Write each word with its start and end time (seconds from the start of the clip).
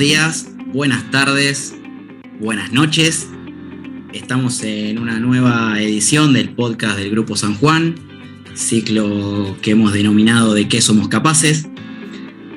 días, 0.00 0.48
buenas 0.72 1.10
tardes, 1.10 1.74
buenas 2.40 2.72
noches. 2.72 3.28
Estamos 4.14 4.62
en 4.62 4.98
una 4.98 5.20
nueva 5.20 5.78
edición 5.78 6.32
del 6.32 6.54
podcast 6.54 6.96
del 6.96 7.10
Grupo 7.10 7.36
San 7.36 7.54
Juan, 7.54 7.96
ciclo 8.54 9.58
que 9.60 9.72
hemos 9.72 9.92
denominado 9.92 10.54
de 10.54 10.68
qué 10.68 10.80
somos 10.80 11.08
capaces. 11.08 11.68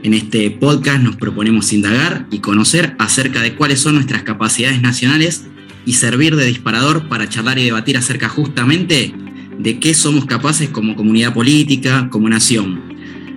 En 0.03 0.13
este 0.13 0.51
podcast 0.51 1.03
nos 1.03 1.17
proponemos 1.17 1.73
indagar 1.73 2.27
y 2.31 2.39
conocer 2.39 2.95
acerca 2.97 3.41
de 3.41 3.55
cuáles 3.55 3.81
son 3.81 3.95
nuestras 3.95 4.23
capacidades 4.23 4.81
nacionales 4.81 5.43
y 5.85 5.93
servir 5.93 6.37
de 6.37 6.45
disparador 6.45 7.09
para 7.09 7.27
charlar 7.27 7.59
y 7.59 7.65
debatir 7.65 7.97
acerca 7.97 8.29
justamente 8.29 9.13
de 9.59 9.79
qué 9.79 9.93
somos 9.93 10.25
capaces 10.27 10.69
como 10.69 10.95
comunidad 10.95 11.33
política, 11.33 12.07
como 12.09 12.29
nación. 12.29 12.81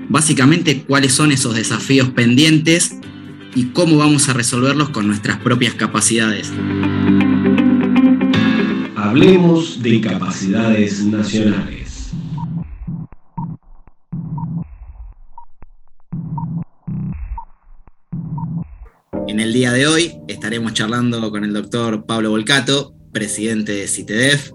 Básicamente 0.09 0.83
cuáles 0.83 1.13
son 1.13 1.33
esos 1.33 1.57
desafíos 1.57 2.11
pendientes 2.11 3.01
y 3.57 3.71
cómo 3.71 3.97
vamos 3.97 4.29
a 4.29 4.35
resolverlos 4.35 4.91
con 4.91 5.07
nuestras 5.07 5.39
propias 5.39 5.73
capacidades. 5.73 6.53
Hablemos 8.95 9.83
de 9.83 9.99
capacidades 10.03 11.03
nacionales. 11.03 12.11
En 19.27 19.41
el 19.41 19.55
día 19.55 19.73
de 19.73 19.87
hoy 19.87 20.13
estaremos 20.29 20.75
charlando 20.75 21.31
con 21.31 21.43
el 21.43 21.55
doctor 21.55 22.05
Pablo 22.05 22.31
Volcato, 22.31 22.95
presidente 23.11 23.73
de 23.73 23.89
CITEDEF, 23.89 24.53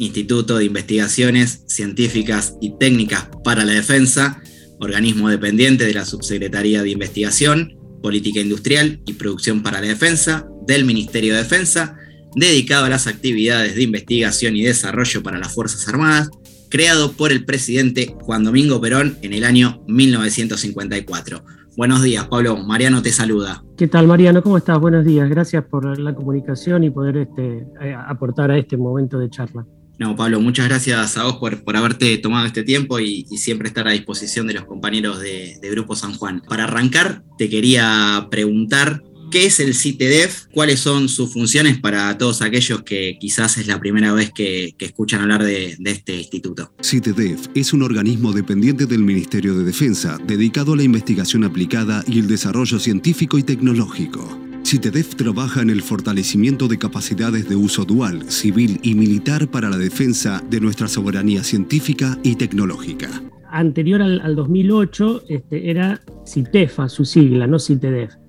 Instituto 0.00 0.58
de 0.58 0.64
Investigaciones 0.64 1.62
Científicas 1.68 2.56
y 2.60 2.76
Técnicas 2.78 3.28
para 3.44 3.64
la 3.64 3.74
Defensa, 3.74 4.42
organismo 4.80 5.28
dependiente 5.28 5.84
de 5.84 5.94
la 5.94 6.04
Subsecretaría 6.04 6.82
de 6.82 6.90
Investigación 6.90 7.79
Política 8.00 8.40
Industrial 8.40 9.00
y 9.06 9.14
Producción 9.14 9.62
para 9.62 9.80
la 9.80 9.88
Defensa 9.88 10.48
del 10.66 10.84
Ministerio 10.84 11.34
de 11.34 11.42
Defensa, 11.42 11.96
dedicado 12.34 12.84
a 12.84 12.88
las 12.88 13.06
actividades 13.06 13.74
de 13.74 13.82
investigación 13.82 14.56
y 14.56 14.62
desarrollo 14.62 15.22
para 15.22 15.38
las 15.38 15.52
Fuerzas 15.52 15.86
Armadas, 15.88 16.30
creado 16.68 17.12
por 17.12 17.32
el 17.32 17.44
presidente 17.44 18.14
Juan 18.20 18.44
Domingo 18.44 18.80
Perón 18.80 19.18
en 19.22 19.32
el 19.32 19.44
año 19.44 19.82
1954. 19.88 21.44
Buenos 21.76 22.02
días, 22.02 22.26
Pablo. 22.28 22.56
Mariano 22.56 23.00
te 23.02 23.10
saluda. 23.10 23.62
¿Qué 23.76 23.88
tal, 23.88 24.06
Mariano? 24.06 24.42
¿Cómo 24.42 24.58
estás? 24.58 24.78
Buenos 24.78 25.04
días. 25.04 25.28
Gracias 25.28 25.64
por 25.64 25.98
la 25.98 26.14
comunicación 26.14 26.84
y 26.84 26.90
poder 26.90 27.16
este, 27.16 27.66
eh, 27.80 27.94
aportar 28.06 28.50
a 28.50 28.58
este 28.58 28.76
momento 28.76 29.18
de 29.18 29.30
charla. 29.30 29.66
No, 30.00 30.16
Pablo, 30.16 30.40
muchas 30.40 30.66
gracias 30.66 31.18
a 31.18 31.24
vos 31.24 31.36
por, 31.36 31.62
por 31.62 31.76
haberte 31.76 32.16
tomado 32.16 32.46
este 32.46 32.62
tiempo 32.62 32.98
y, 32.98 33.26
siempre 33.36 33.68
estar 33.68 33.86
a 33.86 33.90
disposición 33.90 34.46
de 34.46 34.54
los 34.54 34.64
compañeros 34.64 35.20
de, 35.20 35.58
Grupo 35.70 35.94
San 35.94 36.14
Juan. 36.14 36.42
Para 36.48 36.64
arrancar, 36.64 37.22
te 37.36 37.50
quería 37.50 38.26
preguntar 38.30 39.02
¿Qué 39.30 39.46
es 39.46 39.60
el 39.60 39.76
CITEDEF? 39.76 40.46
¿Cuáles 40.52 40.80
son 40.80 41.08
sus 41.08 41.32
funciones 41.32 41.78
para 41.78 42.18
todos 42.18 42.42
aquellos 42.42 42.82
que 42.82 43.16
quizás 43.20 43.58
es 43.58 43.68
la 43.68 43.78
primera 43.78 44.12
vez 44.12 44.32
que, 44.32 44.74
escuchan 44.80 45.20
hablar 45.20 45.44
de, 45.44 45.76
de, 45.78 45.90
este 45.92 46.16
instituto? 46.16 46.72
CITEDEF 46.82 47.46
es 47.54 47.72
un 47.72 47.82
organismo 47.82 48.32
dependiente 48.32 48.86
del 48.86 49.04
Ministerio 49.04 49.54
de 49.54 49.62
Defensa 49.62 50.18
dedicado 50.26 50.72
a 50.72 50.76
la 50.78 50.82
investigación 50.82 51.44
aplicada 51.44 52.02
y 52.08 52.18
el 52.18 52.26
desarrollo 52.26 52.80
científico 52.80 53.38
y 53.38 53.44
tecnológico. 53.44 54.49
CITEDEF 54.62 55.16
trabaja 55.16 55.62
en 55.62 55.70
el 55.70 55.82
fortalecimiento 55.82 56.68
de 56.68 56.78
capacidades 56.78 57.48
de 57.48 57.56
uso 57.56 57.84
dual, 57.84 58.30
civil 58.30 58.78
y 58.82 58.94
militar 58.94 59.48
para 59.48 59.68
la 59.68 59.78
defensa 59.78 60.42
de 60.48 60.60
nuestra 60.60 60.88
soberanía 60.88 61.42
científica 61.42 62.18
y 62.22 62.36
tecnológica. 62.36 63.08
Anterior 63.50 64.00
al, 64.00 64.36
2008 64.36 65.24
este, 65.28 65.70
era 65.70 66.00
CITEFA, 66.24 66.88
su 66.88 67.04
sigla, 67.04 67.46
no 67.46 67.58
CITEDEF 67.58 68.19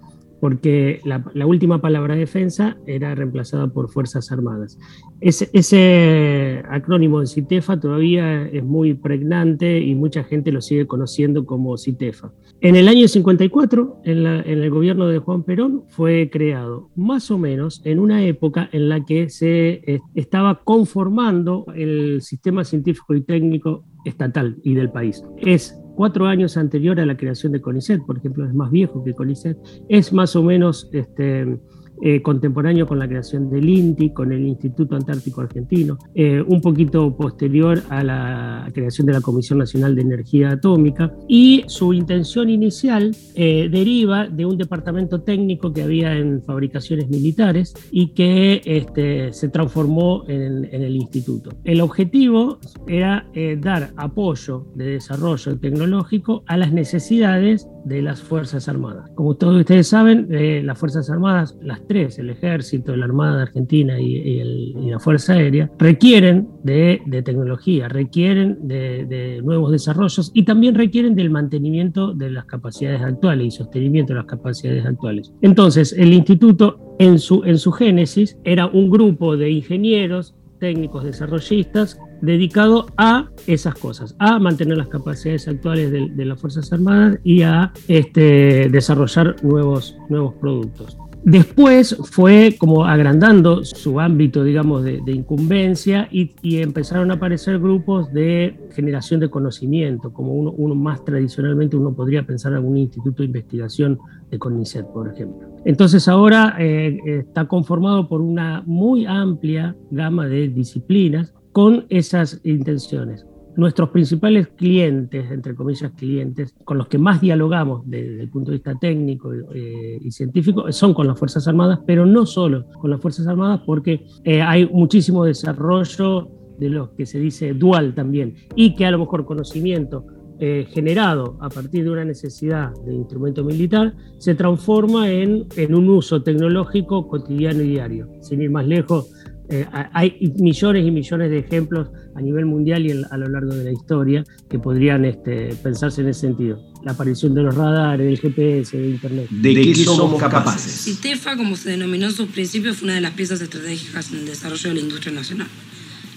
porque 0.41 1.00
la, 1.06 1.46
última 1.46 1.79
palabra 1.81 2.16
defensa 2.16 2.75
era 2.88 3.13
reemplazada 3.13 3.68
por 3.68 3.90
Fuerzas 3.90 4.31
Armadas. 4.31 4.79
Ese, 5.22 6.63
acrónimo 6.68 7.19
de 7.22 7.28
CITEFA 7.28 7.79
todavía 7.79 8.47
es 8.47 8.63
muy 8.63 8.96
pregnante 8.96 9.79
y 9.79 9.94
mucha 9.94 10.24
gente 10.24 10.52
lo 10.52 10.59
sigue 10.59 10.88
conociendo 10.88 11.46
como 11.46 11.78
CITEFA. 11.78 12.34
En 12.59 12.75
el 12.75 12.88
año 12.88 13.07
54, 13.07 14.02
en, 14.03 14.25
el 14.25 14.69
gobierno 14.72 15.07
de 15.07 15.19
Juan 15.19 15.44
Perón, 15.44 15.84
fue 15.90 16.31
creado 16.31 16.90
más 16.96 17.29
o 17.29 17.38
menos 17.38 17.79
en 17.85 18.00
una 18.00 18.25
época 18.25 18.68
en 18.72 18.90
la 18.90 19.06
que 19.06 19.29
se 19.29 19.81
eh, 19.85 20.02
estaba 20.16 20.63
conformando 20.63 21.66
el 21.75 22.23
sistema 22.23 22.63
científico 22.63 23.13
y 23.13 23.22
técnico 23.22 23.85
estatal 24.06 24.58
y 24.63 24.73
del 24.73 24.91
país. 24.91 25.23
Es 25.38 25.79
cuatro 25.96 26.25
años 26.25 26.57
anterior 26.57 27.00
a 27.00 27.06
la 27.06 27.18
creación 27.18 27.52
de 27.52 27.62
CONICET, 27.62 28.06
por 28.06 28.18
ejemplo, 28.18 28.46
es 28.46 28.53
más 28.53 28.72
viejo 28.72 29.03
que 29.03 29.13
CONICET, 29.13 29.57
es 29.90 30.13
más 30.13 30.35
o 30.35 30.44
menos 30.44 30.90
este, 30.94 31.57
eh, 32.02 32.22
contemporáneo 32.22 32.88
con 32.88 32.98
la 32.98 33.08
creación 33.08 33.50
del 33.50 33.70
INTI, 33.70 34.10
con 34.10 34.32
el 34.32 34.46
Instituto 34.46 34.96
Antártico 34.96 35.42
Argentino, 35.42 36.00
eh, 36.16 36.42
un 36.42 36.60
poquito 36.60 37.16
posterior 37.16 37.82
a 37.90 38.04
la 38.04 38.68
creación 38.74 39.06
de 39.06 39.14
la 39.14 39.22
Comisión 39.22 39.60
Nacional 39.60 39.96
de 39.96 40.02
Energía 40.02 40.52
Atómica, 40.52 41.14
y 41.28 41.64
su 41.68 41.94
intención 41.94 42.50
inicial 42.50 43.16
eh, 43.36 43.70
deriva 43.72 44.28
de 44.28 44.46
un 44.46 44.58
departamento 44.58 45.22
técnico 45.22 45.74
que 45.74 45.84
había 45.84 46.18
en 46.18 46.42
fabricaciones 46.42 47.08
militares 47.08 47.74
y 47.92 48.08
que 48.08 48.62
este, 48.66 49.32
se 49.32 49.50
transformó 49.50 50.24
en, 50.28 50.66
en, 50.72 50.82
el 50.82 50.96
instituto. 50.96 51.52
El 51.64 51.82
objetivo 51.82 52.60
era 52.88 53.28
dar 53.60 53.92
apoyo 53.96 54.66
de 54.76 54.86
desarrollo 54.86 55.58
tecnológico 55.60 56.44
a 56.48 56.58
las 56.58 56.72
necesidades 56.74 57.68
de 57.86 58.02
las 58.02 58.22
Fuerzas 58.22 58.68
Armadas. 58.68 59.09
Como 59.16 59.36
todos 59.36 59.59
ustedes 59.59 59.88
saben, 59.88 60.28
las 60.66 60.78
Fuerzas 60.78 61.09
Armadas, 61.09 61.58
las 61.62 61.81
el 61.90 62.30
ejército, 62.30 62.96
la 62.96 63.06
Armada 63.06 63.42
Argentina 63.42 64.00
y, 64.00 64.74
la 64.90 65.00
Fuerza 65.00 65.34
Aérea, 65.34 65.69
requieren 65.78 66.47
de, 66.64 67.02
tecnología, 67.25 67.90
requieren 67.90 68.58
de, 68.62 69.41
nuevos 69.44 69.72
desarrollos 69.72 70.31
y 70.34 70.44
también 70.44 70.75
requieren 70.75 71.16
del 71.16 71.30
mantenimiento 71.30 72.14
de 72.14 72.31
las 72.31 72.46
capacidades 72.46 73.02
actuales 73.02 73.47
y 73.47 73.52
sostenimiento 73.52 74.14
de 74.14 74.20
las 74.20 74.28
capacidades 74.28 74.86
actuales. 74.86 75.34
Entonces, 75.41 75.94
el 75.94 76.14
instituto 76.14 76.96
en 77.00 77.20
su, 77.20 77.44
en 77.44 77.58
su 77.58 77.72
génesis 77.72 78.38
era 78.44 78.68
un 78.68 78.90
grupo 78.90 79.36
de 79.36 79.50
ingenieros, 79.50 80.36
técnicos, 80.62 81.04
desarrollistas 81.04 82.00
dedicado 82.22 82.86
a 82.96 83.30
esas 83.48 83.74
cosas, 83.74 84.16
a 84.20 84.40
mantener 84.40 84.78
las 84.78 84.88
capacidades 84.88 85.48
actuales 85.48 85.92
de, 85.92 86.26
las 86.26 86.40
Fuerzas 86.40 86.72
Armadas 86.72 87.18
y 87.24 87.42
a 87.42 87.74
este, 87.88 88.70
desarrollar 88.70 89.44
nuevos, 89.44 89.98
nuevos 90.08 90.36
productos. 90.36 90.98
Después 91.24 91.96
fue 92.12 92.56
como 92.58 92.86
agrandando 92.86 93.64
su 93.64 94.00
ámbito, 94.00 94.44
digamos, 94.44 94.84
de, 94.84 95.02
incumbencia 95.06 96.08
y, 96.12 96.32
empezaron 96.62 97.12
a 97.12 97.16
aparecer 97.16 97.59
grupos 97.59 98.12
de 98.12 98.59
generación 98.74 99.20
de 99.20 99.30
conocimiento, 99.30 100.12
como 100.12 100.34
uno, 100.34 100.76
más 100.76 101.06
tradicionalmente 101.06 101.76
uno 101.76 101.94
podría 101.94 102.24
pensar 102.26 102.54
en 102.54 102.66
un 102.66 102.78
instituto 102.78 103.22
de 103.22 103.28
investigación 103.28 104.00
de 104.32 104.40
CONICET, 104.40 104.88
por 104.88 105.09
ejemplo. 105.09 105.48
Entonces 105.64 106.08
ahora 106.08 106.56
eh, 106.59 106.98
está 107.06 107.46
conformado 107.46 108.08
por 108.08 108.22
una 108.22 108.64
muy 108.66 109.06
amplia 109.06 109.76
gama 109.92 110.28
de 110.28 110.48
disciplinas 110.48 111.34
con 111.52 111.86
esas 111.90 112.40
intenciones 112.44 113.26
nuestros 113.56 113.90
principales 113.90 114.48
clientes, 114.50 115.32
entre 115.32 115.56
comillas 115.56 115.92
clientes, 115.92 116.54
con 116.64 116.78
los 116.78 116.88
que 116.88 116.98
más 116.98 117.22
dialogamos 117.22 117.82
desde 117.86 118.22
el 118.22 118.30
punto 118.30 118.52
de 118.52 118.58
vista 118.58 118.76
técnico 118.80 119.34
eh, 119.34 120.00
y 120.02 120.12
científico, 120.12 120.72
son 120.72 120.94
con 120.94 121.08
las 121.08 121.18
Fuerzas 121.18 121.48
Armadas, 121.48 121.80
pero 121.86 122.06
no 122.06 122.26
solo 122.26 122.66
con 122.80 122.92
las 122.92 123.02
Fuerzas 123.02 123.28
Armadas, 123.28 123.62
porque 123.66 124.06
eh, 124.24 124.42
hay 124.42 124.68
muchísimo 124.68 125.26
desarrollo 125.26 126.30
de 126.59 126.70
lo 126.70 126.96
que 126.96 127.06
se 127.06 127.20
dice 127.20 127.53
dual 127.53 127.94
también, 127.94 128.36
y 128.56 128.76
que 128.76 128.86
a 128.86 128.92
lo 128.92 129.00
mejor 129.00 129.26
conocimiento 129.26 130.06
eh, 130.44 130.66
generado 130.72 131.38
a 131.40 131.50
partir 131.50 131.84
de 131.84 131.92
una 131.92 132.04
necesidad 132.04 132.72
de 132.84 132.96
instrumento 132.96 133.44
militar 133.44 133.94
se 134.18 134.34
transforma 134.34 135.12
en, 135.12 135.46
en 135.56 135.76
un 135.76 135.88
uso 135.88 136.24
tecnológico 136.24 137.08
cotidiano 137.08 137.62
y 137.62 137.70
diario. 137.70 138.08
Sin 138.22 138.42
ir 138.42 138.50
más 138.50 138.66
lejos, 138.66 139.12
eh, 139.52 139.68
hay 139.92 140.34
millones 140.38 140.88
y 140.88 140.92
millones 140.92 141.30
de 141.30 141.40
ejemplos 141.40 141.90
a 142.16 142.22
nivel 142.22 142.46
mundial 142.46 142.86
y 142.86 142.92
a 142.92 143.18
lo 143.18 143.28
largo 143.28 143.53
de 143.53 143.66
la 143.66 143.72
historia 143.72 144.24
que 144.50 144.59
podrían 144.59 145.03
este, 145.03 145.53
pensarse 145.62 146.02
en 146.02 146.08
ese 146.08 146.22
sentido. 146.22 146.58
La 146.86 146.94
aparición 146.94 147.36
de 147.36 147.44
los 147.44 147.53
radares, 147.53 148.06
del 148.08 148.18
GPS, 148.18 148.78
de 148.78 148.90
Internet. 148.92 149.28
¿De, 149.30 149.53
qué 149.53 149.76
somos 149.76 150.22
capaces? 150.22 150.86
CITEFA, 150.86 151.36
como 151.36 151.58
se 151.58 151.72
denominó 151.72 152.08
en 152.08 152.14
sus 152.14 152.30
principios, 152.30 152.78
fue 152.78 152.86
una 152.86 152.96
de 152.96 153.02
las 153.02 153.12
piezas 153.12 153.42
estratégicas 153.42 154.12
en 154.14 154.20
el 154.20 154.26
desarrollo 154.26 154.70
de 154.70 154.76
la 154.76 154.82
industria 154.82 155.14
nacional. 155.14 155.48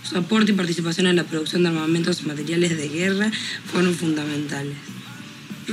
Su 0.04 0.16
aporte 0.16 0.52
y 0.52 0.54
participación 0.54 1.08
en 1.08 1.16
la 1.16 1.24
producción 1.24 1.64
de 1.64 1.70
armamentos 1.70 2.22
y 2.22 2.26
materiales 2.26 2.76
de 2.76 2.88
guerra 2.88 3.32
fueron 3.64 3.94
fundamentales. 3.94 4.76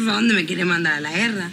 ¿A 0.10 0.14
dónde 0.14 0.34
me 0.34 0.46
quiere 0.46 0.66
mandar? 0.66 0.94
¿A 0.94 1.02
la 1.02 1.12
guerra? 1.12 1.52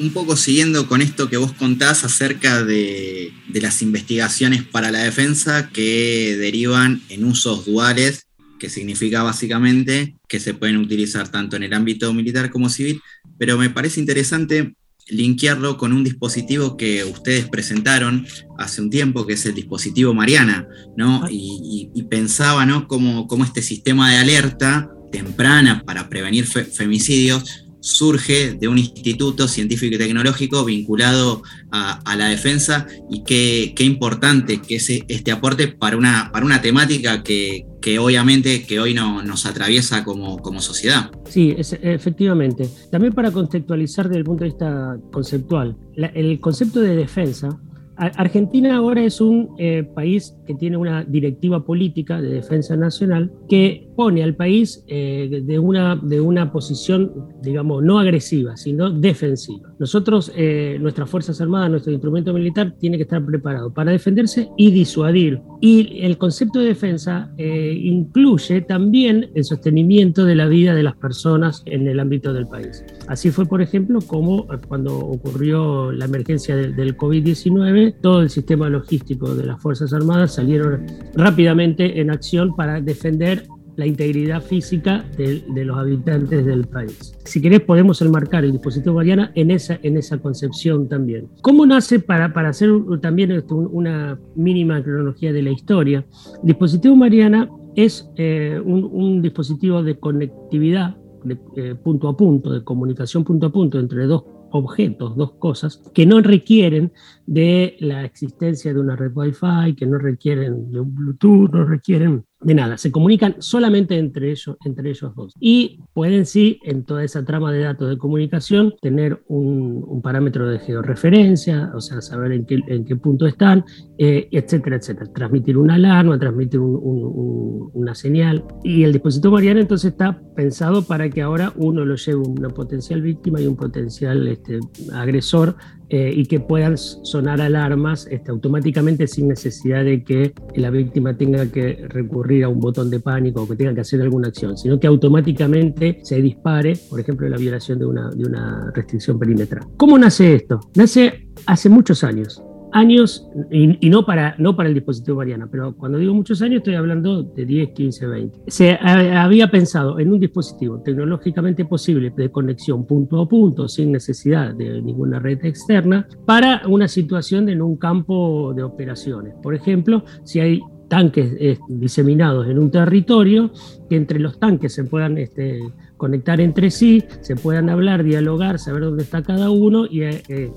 Un 0.00 0.10
poco 0.10 0.36
siguiendo 0.36 0.88
con 0.88 1.02
esto 1.02 1.28
que 1.28 1.36
vos 1.36 1.52
contás 1.52 2.04
acerca 2.04 2.64
de, 2.64 3.32
las 3.52 3.82
investigaciones 3.82 4.62
para 4.64 4.90
la 4.90 5.00
defensa 5.00 5.70
que 5.70 6.36
derivan 6.38 7.02
en 7.08 7.24
usos 7.24 7.64
duales, 7.64 8.26
que 8.58 8.68
significa 8.68 9.22
básicamente 9.22 10.14
que 10.28 10.40
se 10.40 10.54
pueden 10.54 10.76
utilizar 10.76 11.28
tanto 11.28 11.56
en 11.56 11.62
el 11.62 11.72
ámbito 11.72 12.12
militar 12.12 12.50
como 12.50 12.68
civil, 12.68 13.00
pero 13.38 13.58
me 13.58 13.70
parece 13.70 14.00
interesante 14.00 14.74
linkearlo 15.08 15.78
con 15.78 15.92
un 15.92 16.04
dispositivo 16.04 16.76
que 16.76 17.04
ustedes 17.04 17.48
presentaron 17.48 18.26
hace 18.58 18.82
un 18.82 18.90
tiempo, 18.90 19.26
que 19.26 19.34
es 19.34 19.46
el 19.46 19.54
dispositivo 19.54 20.14
Mariana, 20.14 20.66
¿no? 20.96 21.22
Ah. 21.24 21.28
Y, 21.30 21.90
pensaba, 22.10 22.66
¿no? 22.66 22.86
Como, 22.86 23.26
este 23.44 23.62
sistema 23.62 24.10
de 24.10 24.18
alerta 24.18 24.90
temprana 25.10 25.82
para 25.84 26.08
prevenir 26.08 26.46
femicidios 26.46 27.65
surge 27.86 28.54
de 28.54 28.66
un 28.66 28.78
instituto 28.78 29.46
científico 29.46 29.94
y 29.94 29.98
tecnológico 29.98 30.64
vinculado 30.64 31.42
a, 31.70 32.16
la 32.16 32.28
defensa 32.28 32.86
y 33.08 33.22
qué, 33.22 33.84
importante 33.84 34.60
que 34.60 34.76
es 34.76 34.90
este 34.90 35.30
aporte 35.30 35.68
para 35.68 35.96
una, 35.96 36.30
para 36.32 36.44
una 36.44 36.60
temática 36.60 37.22
que, 37.22 37.64
obviamente 38.00 38.64
que 38.64 38.80
hoy 38.80 38.92
no, 38.92 39.22
nos 39.22 39.46
atraviesa 39.46 40.02
como, 40.02 40.38
como 40.38 40.60
sociedad. 40.60 41.10
Sí, 41.28 41.54
efectivamente. 41.56 42.68
También 42.90 43.12
para 43.12 43.30
contextualizar 43.30 44.08
desde 44.08 44.18
el 44.18 44.24
punto 44.24 44.42
de 44.42 44.50
vista 44.50 44.96
conceptual, 45.12 45.76
el 45.94 46.40
concepto 46.40 46.80
de 46.80 46.96
defensa 46.96 47.56
Argentina 47.96 48.76
ahora 48.76 49.02
es 49.02 49.20
un 49.20 49.54
eh, 49.58 49.82
país 49.94 50.34
que 50.46 50.54
tiene 50.54 50.76
una 50.76 51.02
directiva 51.04 51.64
política 51.64 52.20
de 52.20 52.28
defensa 52.28 52.76
nacional 52.76 53.32
que 53.48 53.85
pone 53.96 54.22
al 54.22 54.36
país 54.36 54.84
eh, 54.86 55.42
de, 55.42 55.58
una, 55.58 55.96
de 55.96 56.20
una 56.20 56.52
posición, 56.52 57.12
digamos, 57.42 57.82
no 57.82 57.98
agresiva, 57.98 58.56
sino 58.56 58.90
defensiva. 58.90 59.72
Nosotros, 59.78 60.30
eh, 60.36 60.78
nuestras 60.80 61.08
Fuerzas 61.08 61.40
Armadas, 61.40 61.70
nuestro 61.70 61.92
instrumento 61.92 62.32
militar, 62.32 62.74
tiene 62.78 62.96
que 62.96 63.04
estar 63.04 63.24
preparado 63.24 63.72
para 63.72 63.92
defenderse 63.92 64.48
y 64.56 64.70
disuadir. 64.70 65.40
Y 65.60 66.00
el 66.02 66.18
concepto 66.18 66.60
de 66.60 66.66
defensa 66.66 67.32
incluye 67.38 68.60
también 68.60 69.30
el 69.34 69.44
sostenimiento 69.44 70.24
de 70.24 70.34
la 70.34 70.46
vida 70.46 70.74
de 70.74 70.82
las 70.82 70.96
personas 70.96 71.62
en 71.66 71.86
el 71.88 71.98
ámbito 71.98 72.32
del 72.32 72.46
país. 72.46 72.84
Así 73.08 73.30
fue, 73.30 73.46
por 73.46 73.62
ejemplo, 73.62 74.00
como 74.06 74.46
cuando 74.68 74.96
ocurrió 74.98 75.92
la 75.92 76.04
emergencia 76.04 76.56
del 76.56 76.96
COVID-19, 76.96 77.96
todo 78.00 78.22
el 78.22 78.30
sistema 78.30 78.68
logístico 78.68 79.34
de 79.34 79.46
las 79.46 79.60
Fuerzas 79.60 79.92
Armadas 79.92 80.34
salieron 80.34 80.86
rápidamente 81.14 82.00
en 82.00 82.10
acción 82.10 82.54
para 82.54 82.80
defender 82.80 83.46
la 83.76 83.86
integridad 83.86 84.42
física 84.42 85.04
de, 85.16 85.42
los 85.64 85.78
habitantes 85.78 86.44
del 86.44 86.66
país. 86.66 87.14
Si 87.24 87.40
querés, 87.40 87.60
podemos 87.60 88.00
enmarcar 88.02 88.44
el 88.44 88.52
dispositivo 88.52 88.96
Mariana 88.96 89.32
en 89.34 89.50
esa, 89.50 89.78
en 89.82 89.96
esa 89.96 90.18
concepción 90.18 90.88
también. 90.88 91.28
¿Cómo 91.42 91.66
nace 91.66 92.00
para, 92.00 92.32
para 92.32 92.50
hacer 92.50 92.70
también 93.00 93.44
una 93.50 94.18
mínima 94.34 94.82
cronología 94.82 95.32
de 95.32 95.42
la 95.42 95.50
historia? 95.50 96.04
El 96.42 96.46
dispositivo 96.46 96.96
Mariana 96.96 97.48
es 97.76 98.10
eh, 98.16 98.60
un, 98.64 99.20
dispositivo 99.20 99.82
de 99.82 99.98
conectividad 99.98 100.96
de, 101.24 101.38
eh, 101.56 101.74
punto 101.74 102.08
a 102.08 102.16
punto, 102.16 102.52
de 102.52 102.64
comunicación 102.64 103.24
punto 103.24 103.46
a 103.46 103.52
punto 103.52 103.78
entre 103.78 104.06
dos 104.06 104.24
objetos, 104.50 105.16
dos 105.16 105.32
cosas, 105.32 105.82
que 105.92 106.06
no 106.06 106.20
requieren 106.20 106.92
de 107.26 107.76
la 107.80 108.04
existencia 108.04 108.72
de 108.72 108.80
una 108.80 108.96
red 108.96 109.12
Wi-Fi, 109.14 109.74
que 109.76 109.86
no 109.86 109.98
requieren 109.98 110.70
de 110.70 110.80
un 110.80 110.94
Bluetooth, 110.94 111.50
no 111.52 111.64
requieren 111.64 112.24
de 112.40 112.54
nada, 112.54 112.76
se 112.76 112.92
comunican 112.92 113.36
solamente 113.38 113.96
entre 113.98 114.30
ellos, 114.30 114.56
entre 114.64 114.90
ellos 114.90 115.14
dos. 115.14 115.32
Y 115.40 115.80
pueden 115.94 116.26
sí, 116.26 116.60
en 116.64 116.84
toda 116.84 117.02
esa 117.02 117.24
trama 117.24 117.50
de 117.50 117.60
datos 117.60 117.88
de 117.88 117.96
comunicación, 117.96 118.74
tener 118.82 119.22
un, 119.28 120.02
parámetro 120.02 120.48
de 120.48 120.58
georreferencia, 120.58 121.72
o 121.74 121.80
sea, 121.80 122.00
saber 122.00 122.32
en 122.32 122.84
qué, 122.84 122.96
punto 122.96 123.26
están, 123.26 123.64
eh, 123.98 124.28
etcétera, 124.30 124.76
etcétera. 124.76 125.10
Transmitir 125.12 125.56
una 125.56 125.74
alarma, 125.74 126.18
transmitir 126.18 126.60
una 126.60 127.94
señal. 127.94 128.44
Y 128.62 128.84
el 128.84 128.92
dispositivo 128.92 129.32
Mariana 129.32 129.60
entonces 129.60 129.92
está 129.92 130.20
pensado 130.36 130.82
para 130.82 131.08
que 131.08 131.22
ahora 131.22 131.52
uno 131.56 131.84
lo 131.84 131.96
lleve 131.96 132.18
una 132.18 132.50
potencial 132.50 133.00
víctima 133.00 133.40
y 133.40 133.46
un 133.46 133.56
potencial 133.56 134.28
este, 134.28 134.60
agresor 134.92 135.56
eh, 135.88 136.12
y 136.14 136.26
que 136.26 136.40
puedan 136.40 136.76
sonar 136.76 137.40
alarmas 137.40 138.06
este, 138.10 138.30
automáticamente 138.30 139.06
sin 139.06 139.28
necesidad 139.28 139.84
de 139.84 140.02
que 140.02 140.32
la 140.56 140.70
víctima 140.70 141.16
tenga 141.16 141.46
que 141.46 141.86
recurrir 141.88 142.44
a 142.44 142.48
un 142.48 142.60
botón 142.60 142.90
de 142.90 143.00
pánico 143.00 143.42
o 143.42 143.48
que 143.48 143.56
tenga 143.56 143.74
que 143.74 143.82
hacer 143.82 144.00
alguna 144.02 144.28
acción, 144.28 144.56
sino 144.56 144.80
que 144.80 144.86
automáticamente 144.86 146.00
se 146.02 146.20
dispare, 146.20 146.76
por 146.90 146.98
ejemplo, 146.98 147.28
la 147.28 147.36
violación 147.36 147.78
de 147.78 147.86
una, 147.86 148.10
de 148.10 148.24
una 148.24 148.70
restricción 148.74 149.18
perimetral. 149.18 149.64
¿Cómo 149.76 149.98
nace 149.98 150.34
esto? 150.34 150.60
Nace 150.74 151.28
hace 151.46 151.68
muchos 151.68 152.02
años 152.02 152.42
años, 152.76 153.28
y, 153.50 153.88
no, 153.88 154.04
para, 154.04 154.34
no 154.38 154.54
para 154.54 154.68
el 154.68 154.74
dispositivo 154.74 155.18
Mariana, 155.18 155.48
pero 155.50 155.74
cuando 155.74 155.98
digo 155.98 156.12
muchos 156.12 156.42
años 156.42 156.58
estoy 156.58 156.74
hablando 156.74 157.22
de 157.22 157.46
10, 157.46 157.70
15, 157.70 158.06
20. 158.06 158.38
Se 158.48 158.78
había 158.80 159.50
pensado 159.50 159.98
en 159.98 160.12
un 160.12 160.20
dispositivo 160.20 160.80
tecnológicamente 160.80 161.64
posible 161.64 162.12
de 162.14 162.30
conexión 162.30 162.86
punto 162.86 163.20
a 163.20 163.28
punto, 163.28 163.68
sin 163.68 163.92
necesidad 163.92 164.54
de 164.54 164.82
ninguna 164.82 165.18
red 165.18 165.44
externa, 165.44 166.06
para 166.24 166.62
una 166.68 166.88
situación 166.88 167.48
en 167.48 167.62
un 167.62 167.76
campo 167.76 168.52
de 168.54 168.62
operaciones. 168.62 169.34
Por 169.42 169.54
ejemplo, 169.54 170.04
si 170.24 170.40
hay 170.40 170.60
tanques 170.88 171.32
eh, 171.40 171.58
diseminados 171.68 172.46
en 172.48 172.58
un 172.58 172.70
territorio, 172.70 173.50
que 173.88 173.96
entre 173.96 174.18
los 174.18 174.38
tanques 174.38 174.74
se 174.74 174.84
puedan 174.84 175.18
este, 175.18 175.60
conectar 175.96 176.40
entre 176.40 176.70
sí, 176.70 177.04
se 177.20 177.36
puedan 177.36 177.70
hablar, 177.70 178.04
dialogar, 178.04 178.58
saber 178.58 178.82
dónde 178.82 179.02
está 179.02 179.22
cada 179.22 179.50
uno 179.50 179.86
y 179.86 180.02
eh, 180.02 180.22
eh, 180.28 180.50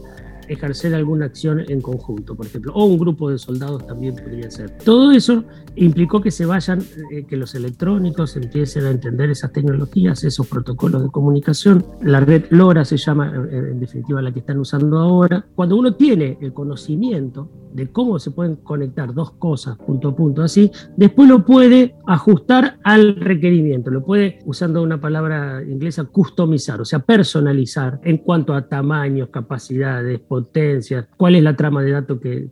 ejercer 0.50 0.94
alguna 0.96 1.26
acción 1.26 1.64
en 1.68 1.82
conjunto, 1.82 2.36
por 2.36 2.46
ejemplo, 2.46 2.74
o 2.74 2.86
un 2.86 2.98
grupo 2.98 3.30
de 3.30 3.38
soldados 3.38 3.86
también 3.86 4.16
podría 4.16 4.50
ser. 4.52 4.78
Todo 4.84 5.12
eso 5.12 5.44
implicó 5.76 6.22
que 6.22 6.32
se 6.32 6.46
vayan, 6.46 6.82
eh, 7.12 7.26
que 7.26 7.38
los 7.38 7.56
electrónicos 7.56 8.36
empiecen 8.36 8.86
a 8.86 8.92
entender 8.92 9.30
esas 9.30 9.52
tecnologías, 9.52 10.24
esos 10.24 10.48
protocolos 10.48 11.04
de 11.04 11.10
comunicación. 11.10 11.86
La 12.02 12.20
red 12.20 12.46
LoRa 12.50 12.84
se 12.84 12.98
llama, 12.98 13.32
en 13.52 13.80
definitiva, 13.80 14.22
la 14.22 14.32
que 14.32 14.40
están 14.40 14.60
usando 14.60 14.98
ahora. 14.98 15.46
Cuando 15.56 15.78
uno 15.78 15.94
tiene 15.94 16.38
el 16.42 16.54
conocimiento 16.54 17.50
de 17.74 17.88
cómo 17.92 18.18
se 18.20 18.32
pueden 18.32 18.56
conectar 18.58 19.14
dos 19.14 19.32
cosas 19.32 19.78
punto 19.78 20.10
a 20.10 20.16
punto 20.16 20.42
así, 20.42 20.72
después 20.98 21.30
lo 21.30 21.46
puede 21.46 21.96
ajustar 22.08 22.80
al 22.84 23.16
requerimiento, 23.16 23.92
lo 23.92 24.04
puede, 24.04 24.40
usando 24.46 24.82
una 24.82 25.00
palabra 25.00 25.64
inglesa, 25.64 26.06
customizar, 26.06 26.82
o 26.82 26.86
sea, 26.86 27.00
personalizar 27.00 28.00
en 28.04 28.18
cuanto 28.18 28.54
a 28.54 28.68
tamaños, 28.68 29.30
capacidades, 29.30 30.20
potencias, 30.44 31.08
cuál 31.18 31.36
es 31.36 31.44
la 31.44 31.56
trama 31.56 31.82
de 31.82 31.92
datos 31.92 32.20
que, 32.20 32.50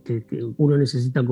uno 0.56 0.76
necesita 0.76 1.22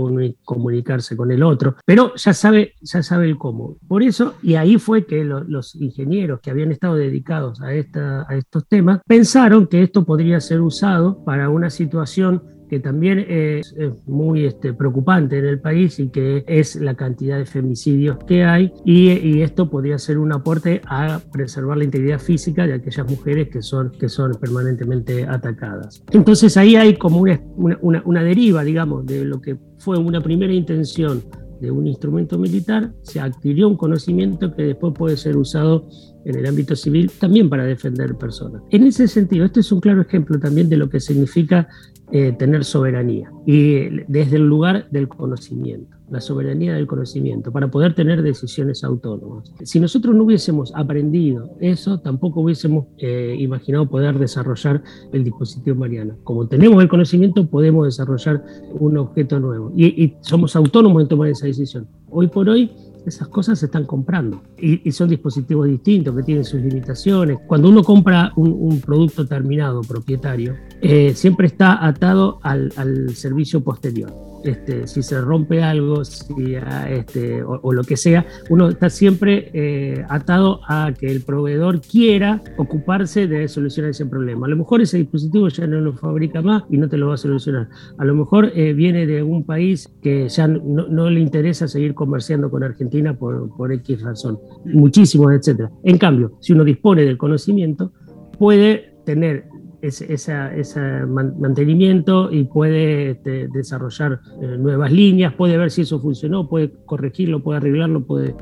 comunicarse 0.44 1.16
con 1.16 1.30
el 1.30 1.42
otro, 1.42 1.76
pero 1.84 2.14
ya 2.16 2.32
sabe, 2.32 2.74
ya 2.80 3.02
sabe 3.02 3.26
el 3.26 3.38
cómo. 3.38 3.76
Por 3.86 4.02
eso, 4.02 4.34
y 4.42 4.54
ahí 4.54 4.78
fue 4.78 5.06
que 5.06 5.24
los 5.24 5.74
ingenieros 5.76 6.40
que 6.40 6.50
habían 6.50 6.72
estado 6.72 6.94
dedicados 6.94 7.60
a, 7.60 7.72
esta, 7.74 8.26
a 8.28 8.36
estos 8.36 8.66
temas 8.68 9.00
pensaron 9.06 9.66
que 9.66 9.82
esto 9.82 10.04
podría 10.04 10.40
ser 10.40 10.60
usado 10.60 11.24
para 11.24 11.48
una 11.48 11.70
situación 11.70 12.42
que 12.68 12.80
también 12.80 13.24
es, 13.28 13.74
muy 14.06 14.44
este, 14.44 14.72
preocupante 14.72 15.38
en 15.38 15.46
el 15.46 15.60
país 15.60 15.98
y 15.98 16.08
que 16.08 16.44
es 16.46 16.76
la 16.76 16.94
cantidad 16.94 17.38
de 17.38 17.46
femicidios 17.46 18.18
que 18.26 18.44
hay 18.44 18.72
y, 18.84 19.36
esto 19.36 19.68
podría 19.68 19.98
ser 19.98 20.18
un 20.18 20.32
aporte 20.32 20.80
a 20.86 21.20
preservar 21.30 21.76
la 21.76 21.84
integridad 21.84 22.18
física 22.18 22.66
de 22.66 22.74
aquellas 22.74 23.08
mujeres 23.08 23.48
que 23.48 23.62
son, 23.62 23.92
que 23.92 24.08
son 24.08 24.32
permanentemente 24.40 25.24
atacadas. 25.24 26.02
Entonces 26.10 26.56
ahí 26.56 26.74
hay 26.74 26.96
como 26.96 27.20
una, 27.20 27.40
una, 27.56 28.02
una 28.04 28.22
deriva, 28.22 28.64
digamos, 28.64 29.06
de 29.06 29.24
lo 29.24 29.40
que 29.40 29.56
fue 29.78 29.98
una 29.98 30.20
primera 30.20 30.52
intención 30.52 31.22
de 31.60 31.70
un 31.70 31.86
instrumento 31.86 32.38
militar, 32.38 32.92
se 33.02 33.20
adquirió 33.20 33.68
un 33.68 33.76
conocimiento 33.76 34.54
que 34.54 34.62
después 34.62 34.92
puede 34.96 35.16
ser 35.16 35.36
usado 35.36 35.88
en 36.24 36.36
el 36.36 36.46
ámbito 36.46 36.74
civil 36.74 37.10
también 37.18 37.48
para 37.48 37.64
defender 37.64 38.16
personas. 38.16 38.62
En 38.70 38.84
ese 38.84 39.08
sentido, 39.08 39.44
este 39.44 39.60
es 39.60 39.72
un 39.72 39.80
claro 39.80 40.02
ejemplo 40.02 40.38
también 40.38 40.68
de 40.68 40.76
lo 40.76 40.90
que 40.90 41.00
significa 41.00 41.68
eh, 42.12 42.32
tener 42.38 42.64
soberanía 42.64 43.32
y 43.46 44.04
desde 44.06 44.36
el 44.36 44.46
lugar 44.46 44.88
del 44.90 45.08
conocimiento, 45.08 45.96
la 46.08 46.20
soberanía 46.20 46.74
del 46.74 46.86
conocimiento, 46.86 47.50
para 47.50 47.68
poder 47.68 47.94
tener 47.94 48.22
decisiones 48.22 48.84
autónomas. 48.84 49.52
Si 49.64 49.80
nosotros 49.80 50.14
no 50.14 50.22
hubiésemos 50.22 50.72
aprendido 50.76 51.50
eso, 51.60 51.98
tampoco 51.98 52.42
hubiésemos 52.42 52.86
eh, 52.98 53.34
imaginado 53.38 53.88
poder 53.88 54.18
desarrollar 54.18 54.84
el 55.12 55.24
dispositivo 55.24 55.76
Mariana. 55.76 56.16
Como 56.22 56.46
tenemos 56.46 56.80
el 56.80 56.88
conocimiento, 56.88 57.46
podemos 57.48 57.84
desarrollar 57.84 58.44
un 58.78 58.98
objeto 58.98 59.40
nuevo 59.40 59.72
y, 59.76 59.86
y 59.86 60.16
somos 60.20 60.54
autónomos 60.54 61.02
en 61.02 61.08
tomar 61.08 61.28
esa 61.28 61.46
decisión. 61.46 61.88
Hoy 62.08 62.28
por 62.28 62.48
hoy 62.48 62.70
esas 63.06 63.28
cosas 63.28 63.58
se 63.58 63.66
están 63.66 63.84
comprando 63.84 64.42
y, 64.58 64.90
son 64.92 65.08
dispositivos 65.08 65.66
distintos 65.66 66.14
que 66.16 66.22
tienen 66.22 66.44
sus 66.44 66.60
limitaciones. 66.60 67.38
Cuando 67.46 67.68
uno 67.68 67.82
compra 67.82 68.32
un, 68.36 68.80
producto 68.80 69.26
terminado 69.26 69.82
propietario, 69.82 70.54
eh, 70.80 71.14
siempre 71.14 71.46
está 71.46 71.84
atado 71.86 72.38
al 72.42 73.14
servicio 73.14 73.62
posterior. 73.62 74.35
Este, 74.46 74.86
si 74.86 75.02
se 75.02 75.20
rompe 75.20 75.62
algo, 75.62 76.02
este, 76.02 77.42
o, 77.42 77.72
lo 77.72 77.82
que 77.82 77.96
sea, 77.96 78.26
uno 78.48 78.68
está 78.68 78.90
siempre 78.90 79.50
eh, 79.52 80.04
atado 80.08 80.60
a 80.68 80.92
que 80.98 81.10
el 81.10 81.22
proveedor 81.22 81.80
quiera 81.80 82.42
ocuparse 82.56 83.26
de 83.26 83.48
solucionar 83.48 83.90
ese 83.90 84.06
problema. 84.06 84.46
A 84.46 84.50
lo 84.50 84.56
mejor 84.56 84.80
ese 84.80 84.98
dispositivo 84.98 85.48
ya 85.48 85.66
no 85.66 85.80
lo 85.80 85.94
fabrica 85.94 86.42
más 86.42 86.64
y 86.70 86.78
no 86.78 86.88
te 86.88 86.96
lo 86.96 87.08
va 87.08 87.14
a 87.14 87.18
solucionar. 87.18 87.68
A 87.98 88.04
lo 88.04 88.14
mejor 88.14 88.52
eh, 88.54 88.72
viene 88.72 89.06
de 89.06 89.22
un 89.22 89.44
país 89.44 89.88
que 90.02 90.28
ya 90.28 90.46
no, 90.46 91.10
le 91.10 91.20
interesa 91.20 91.66
seguir 91.68 91.94
comerciando 91.94 92.50
con 92.50 92.62
Argentina 92.62 93.14
por, 93.14 93.54
por 93.56 93.72
X 93.72 94.02
razón, 94.02 94.38
muchísimos, 94.64 95.32
etcétera. 95.32 95.70
En 95.82 95.98
cambio, 95.98 96.38
si 96.40 96.52
uno 96.52 96.64
dispone 96.64 97.02
del 97.02 97.18
conocimiento, 97.18 97.92
puede 98.38 98.94
tener 99.04 99.46
ese, 99.88 101.06
mantenimiento 101.06 102.30
y 102.30 102.44
puede 102.44 103.10
este, 103.10 103.48
desarrollar 103.48 104.20
eh, 104.40 104.56
nuevas 104.58 104.92
líneas, 104.92 105.34
puede 105.34 105.56
ver 105.56 105.70
si 105.70 105.82
eso 105.82 106.00
funcionó, 106.00 106.48
puede 106.48 106.72
corregirlo, 106.84 107.42
puede 107.42 107.58
arreglarlo, 107.58 108.04
puede, 108.04 108.34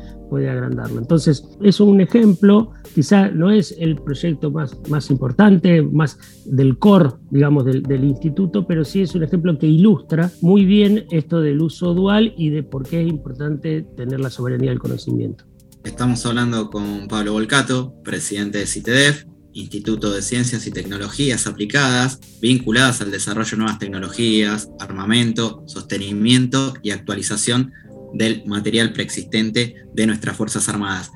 agrandarlo. 0.49 0.99
Entonces, 0.99 1.49
es 1.63 1.79
un 1.79 2.01
ejemplo, 2.01 2.73
quizá 2.93 3.29
no 3.29 3.53
es 3.53 3.73
el 3.79 3.95
proyecto 3.97 4.51
más, 4.51 4.77
más 4.89 5.09
importante, 5.11 5.81
más 5.81 6.19
del 6.45 6.77
core, 6.77 7.11
digamos, 7.31 7.65
del, 7.65 7.85
del 7.85 8.03
instituto, 8.03 8.67
pero 8.67 8.85
sí 8.85 9.03
es 9.03 9.15
un 9.15 9.23
ejemplo 9.23 9.57
que 9.57 9.69
ilustra 9.69 10.33
muy 10.41 10.65
bien 10.65 11.05
esto 11.13 11.41
del 11.41 11.63
uso 11.63 11.95
dual 11.95 12.35
y 12.37 12.51
de 12.51 12.65
por 12.65 12.83
qué 12.83 13.03
es 13.03 13.09
importante 13.09 13.83
tener 13.97 14.19
la 14.19 14.31
soberanía 14.31 14.71
del 14.71 14.81
conocimiento. 14.81 15.45
Estamos 15.85 16.25
hablando 16.25 16.71
con 16.71 17.07
Pablo 17.09 17.35
Volcato, 17.35 17.95
presidente 18.03 18.59
de 18.59 18.67
CITEDEF, 18.67 19.27
Instituto 19.55 20.13
de 20.13 20.21
Ciencias 20.23 20.67
y 20.67 20.71
Tecnologías 20.71 21.47
Aplicadas, 21.47 22.19
vinculadas 22.41 23.01
al 23.01 23.11
desarrollo 23.11 23.51
de 23.53 23.57
nuevas 23.57 23.79
tecnologías, 23.79 24.69
armamento, 24.81 25.63
sostenimiento 25.67 26.75
y 26.83 26.91
actualización 26.91 27.73
del 28.13 28.45
material 28.47 28.93
preexistente 28.93 29.77
de 29.95 30.07
nuestras 30.07 30.37
Fuerzas 30.37 30.69
Armadas. 30.69 31.11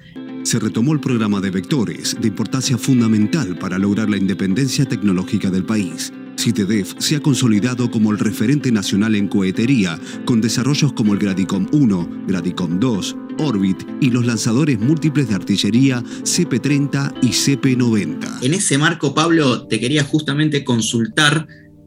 Se 0.44 0.58
retomó 0.58 0.92
el 0.92 1.00
programa 1.00 1.40
de 1.40 1.50
vectores, 1.50 2.16
de 2.20 2.28
importancia 2.28 2.78
fundamental 2.78 3.58
para 3.58 3.78
lograr 3.78 4.08
la 4.08 4.16
independencia 4.16 4.86
tecnológica 4.86 5.50
del 5.50 5.64
país. 5.64 6.12
CITEDEF 6.38 6.94
se 6.98 7.16
ha 7.16 7.20
consolidado 7.20 7.90
como 7.90 8.12
el 8.12 8.18
referente 8.18 8.70
nacional 8.70 9.16
en 9.16 9.28
cohetería, 9.28 9.98
con 10.24 10.40
desarrollos 10.40 10.92
como 10.92 11.12
el 11.12 11.18
Gradicom 11.18 11.66
1, 11.72 12.24
Gradicom 12.28 12.78
2, 12.78 13.16
Orbit 13.38 13.82
y 14.00 14.10
los 14.10 14.24
lanzadores 14.24 14.78
múltiples 14.78 15.28
de 15.28 15.34
artillería 15.34 16.02
CP-30 16.22 17.14
y 17.22 17.28
CP-90. 17.28 18.42
En 18.42 18.54
ese 18.54 18.78
marco, 18.78 19.14
Pablo, 19.14 19.66
te 19.66 19.80
quería 19.80 20.04
justamente 20.04 20.64
consultar 20.64 21.46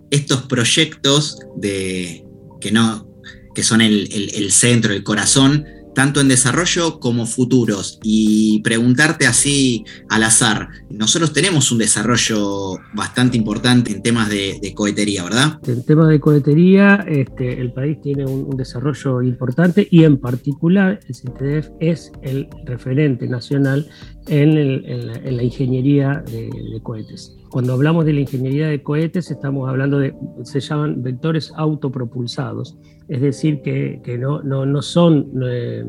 estos 0.09 0.41
proyectos 0.43 1.39
de, 1.55 2.25
que, 2.59 2.71
no, 2.71 3.07
que 3.55 3.63
son 3.63 3.79
el, 3.79 4.09
el 4.11 4.51
centro, 4.51 4.93
el 4.93 5.03
corazón 5.03 5.65
tanto 5.93 6.21
en 6.21 6.27
desarrollo 6.27 6.99
como 6.99 7.25
futuros, 7.25 7.99
y 8.03 8.61
preguntarte 8.61 9.27
así 9.27 9.83
al 10.09 10.23
azar, 10.23 10.69
nosotros 10.89 11.33
tenemos 11.33 11.71
un 11.71 11.79
desarrollo 11.79 12.77
bastante 12.93 13.37
importante 13.37 13.91
en 13.91 14.01
temas 14.01 14.29
de, 14.29 14.73
cohetería, 14.75 15.23
¿verdad? 15.23 15.59
En 15.67 15.83
temas 15.83 16.09
de 16.09 16.19
cohetería, 16.19 17.05
este, 17.07 17.59
el 17.59 17.73
país 17.73 17.99
tiene 18.01 18.25
un, 18.25 18.51
desarrollo 18.55 19.21
importante 19.21 19.87
y 19.89 20.03
en 20.03 20.17
particular 20.17 20.99
el 21.07 21.15
CITEDEF 21.15 21.69
es 21.79 22.11
el 22.21 22.47
referente 22.65 23.27
nacional 23.27 23.87
en, 24.27 25.37
la, 25.37 25.43
ingeniería 25.43 26.23
de, 26.31 26.79
cohetes. 26.83 27.37
Cuando 27.49 27.73
hablamos 27.73 28.05
de 28.05 28.13
la 28.13 28.21
ingeniería 28.21 28.67
de 28.67 28.81
cohetes, 28.83 29.31
estamos 29.31 29.67
hablando 29.67 29.99
de, 29.99 30.13
se 30.43 30.59
llaman 30.59 31.01
vectores 31.01 31.51
autopropulsados, 31.55 32.77
es 33.11 33.19
decir, 33.19 33.61
que, 33.61 34.17
no, 34.17 34.41
no, 34.41 34.81
son, 34.81 35.33
eh, 35.43 35.83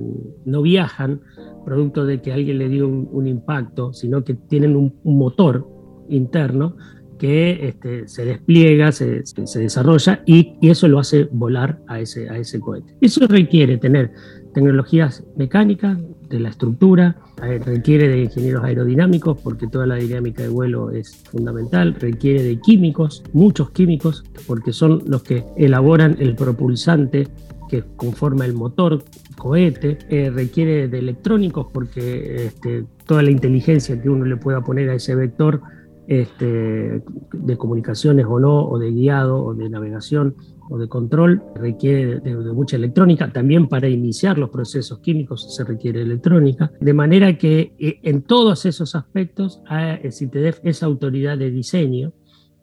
no 0.45 0.61
viajan 0.61 1.21
producto 1.65 2.05
de 2.05 2.21
que 2.21 2.33
alguien 2.33 2.59
le 2.59 2.69
dio 2.69 2.89
un, 2.89 3.29
impacto, 3.29 3.93
sino 3.93 4.25
que 4.25 4.35
tienen 4.35 4.75
un, 4.75 4.93
motor 5.05 5.65
interno 6.09 6.77
que 7.21 7.69
este, 7.69 8.09
se 8.09 8.25
despliega, 8.25 8.91
se, 8.91 9.23
desarrolla 9.55 10.25
y, 10.27 10.59
y, 10.61 10.71
eso 10.71 10.89
lo 10.89 10.99
hace 10.99 11.29
volar 11.31 11.81
a 11.87 12.01
ese, 12.01 12.29
a 12.29 12.39
ese 12.39 12.59
cohete. 12.59 12.97
Eso 13.01 13.25
requiere 13.29 13.79
tener 13.79 14.11
tecnologías 14.53 15.25
mecánicas, 15.37 15.99
de 16.33 16.41
la 16.41 16.49
estructura, 16.49 17.17
eh, 17.43 17.61
requiere 17.65 18.09
de 18.09 18.23
ingenieros 18.23 18.65
aerodinámicos 18.65 19.39
porque 19.41 19.69
toda 19.69 19.87
la 19.87 19.97
dinámica 19.97 20.43
de 20.43 20.49
vuelo 20.49 20.91
es 20.91 21.15
fundamental, 21.31 21.95
requiere 21.95 22.43
de 22.43 22.59
químicos, 22.59 23.23
muchos 23.35 23.71
químicos, 23.71 24.25
porque 24.47 24.73
son 24.73 25.03
los 25.07 25.23
que 25.23 25.45
elaboran 25.57 26.17
el 26.19 26.35
propulsante 26.35 27.29
que 27.69 27.85
conforma 27.97 28.45
el 28.47 28.55
motor 28.55 29.05
cohete, 29.37 29.99
eh, 30.09 30.31
requiere 30.31 30.89
de 30.89 30.99
electrónicos 30.99 31.67
porque 31.73 32.47
este, 32.47 32.85
toda 33.07 33.23
la 33.23 33.31
inteligencia 33.31 34.01
que 34.01 34.09
uno 34.09 34.25
le 34.25 34.37
pueda 34.37 34.63
poner 34.63 34.89
a 34.91 34.95
ese 34.95 35.15
vector 35.15 35.61
este, 36.07 37.03
de 37.33 37.57
comunicaciones 37.57 38.27
o 38.29 38.41
no, 38.41 38.67
o 38.69 38.79
de 38.79 38.91
guiado 38.91 39.43
o 39.43 39.55
de 39.55 39.69
navegación, 39.69 40.35
o 40.71 40.79
de 40.79 40.89
control 40.89 41.43
requiere 41.55 42.21
de, 42.21 42.35
mucha 42.53 42.77
electrónica. 42.77 43.33
También 43.33 43.69
para 43.69 43.89
iniciar 43.89 44.39
los 44.39 44.51
procesos 44.51 44.99
químicos 45.01 45.55
se 45.55 45.65
requiere 45.65 46.03
electrónica. 46.03 46.73
De 46.81 46.95
manera 46.95 47.37
que 47.39 47.75
eh, 47.79 48.01
en 48.03 48.23
todos 48.23 48.67
esos 48.67 48.95
aspectos, 48.95 49.61
el 50.03 50.13
CITEDEF 50.13 50.61
es 50.63 50.83
autoridad 50.83 51.39
de 51.39 51.51
diseño 51.51 52.13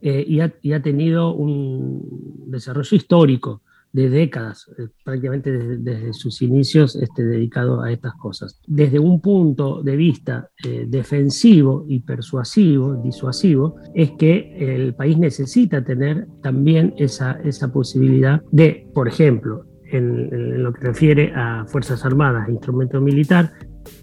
eh, 0.02 0.24
y, 0.28 0.72
ha, 0.72 0.82
tenido 0.82 1.34
un 1.34 2.48
desarrollo 2.48 2.96
histórico 2.96 3.62
de 3.92 4.10
décadas, 4.10 4.70
eh, 4.78 4.88
prácticamente 5.04 5.52
desde, 5.52 6.14
sus 6.14 6.42
inicios 6.42 6.96
este, 6.96 7.26
dedicado 7.26 7.82
a 7.82 7.92
estas 7.92 8.14
cosas. 8.16 8.60
Desde 8.68 9.00
un 9.00 9.20
punto 9.22 9.82
de 9.82 9.96
vista 9.96 10.50
eh, 10.64 10.86
defensivo 10.88 11.86
y 11.88 12.02
persuasivo, 12.02 12.96
disuasivo, 12.96 13.76
es 13.96 14.12
que 14.12 14.56
el 14.76 14.94
país 14.94 15.18
necesita 15.18 15.84
tener 15.84 16.28
también 16.42 16.94
esa, 16.98 17.40
esa 17.44 17.72
posibilidad 17.72 18.42
de, 18.52 18.88
por 18.94 19.08
ejemplo, 19.08 19.66
en, 19.92 20.62
lo 20.62 20.72
que 20.74 20.88
refiere 20.88 21.34
a 21.36 21.66
Fuerzas 21.68 22.06
Armadas 22.06 22.48
instrumento 22.50 23.02
militar, 23.02 23.52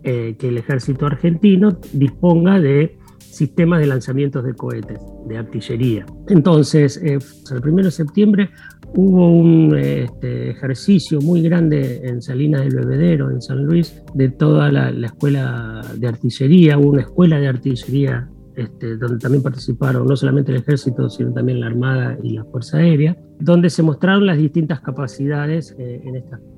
eh, 0.02 0.37
que 0.38 0.49
el 0.49 0.59
ejército 0.59 1.07
argentino 1.07 1.78
disponga 1.93 2.59
de 2.59 2.99
sistemas 3.19 3.81
de 3.81 3.87
lanzamientos 3.87 4.43
de 4.45 4.55
cohetes, 4.55 4.99
de 5.28 5.37
artillería. 5.37 6.07
Entonces, 6.28 6.97
el 6.97 7.21
1 7.50 7.85
de 7.85 7.90
septiembre 7.90 8.50
Hubo 8.95 9.28
un 9.28 9.76
este, 9.76 10.50
ejercicio 10.50 11.21
muy 11.21 11.43
grande 11.43 12.00
en 12.05 12.23
Salinas 12.23 12.62
del 12.62 12.76
Bebedero, 12.76 13.31
en 13.31 13.43
San 13.43 13.64
Luis, 13.64 14.02
de 14.14 14.31
toda 14.31 14.71
la, 14.73 14.90
escuela 15.07 15.83
de 15.99 16.09
artillería, 16.09 16.78
una 16.78 17.02
escuela 17.02 17.38
de 17.38 17.49
artillería 17.49 18.28
este, 18.57 18.97
donde 18.97 19.19
también 19.19 19.43
participaron 19.43 20.07
no 20.07 20.16
solamente 20.16 20.50
el 20.50 20.59
ejército, 20.59 21.11
sino 21.11 21.31
también 21.33 21.61
la 21.61 21.66
Armada 21.66 22.16
y 22.23 22.31
la 22.31 22.45
Fuerza 22.45 22.78
Aérea, 22.78 23.14
donde 23.38 23.69
se 23.69 23.83
mostraron 23.83 24.25
las 24.25 24.38
distintas 24.38 24.81
capacidades 24.81 25.76
eh, 25.78 26.00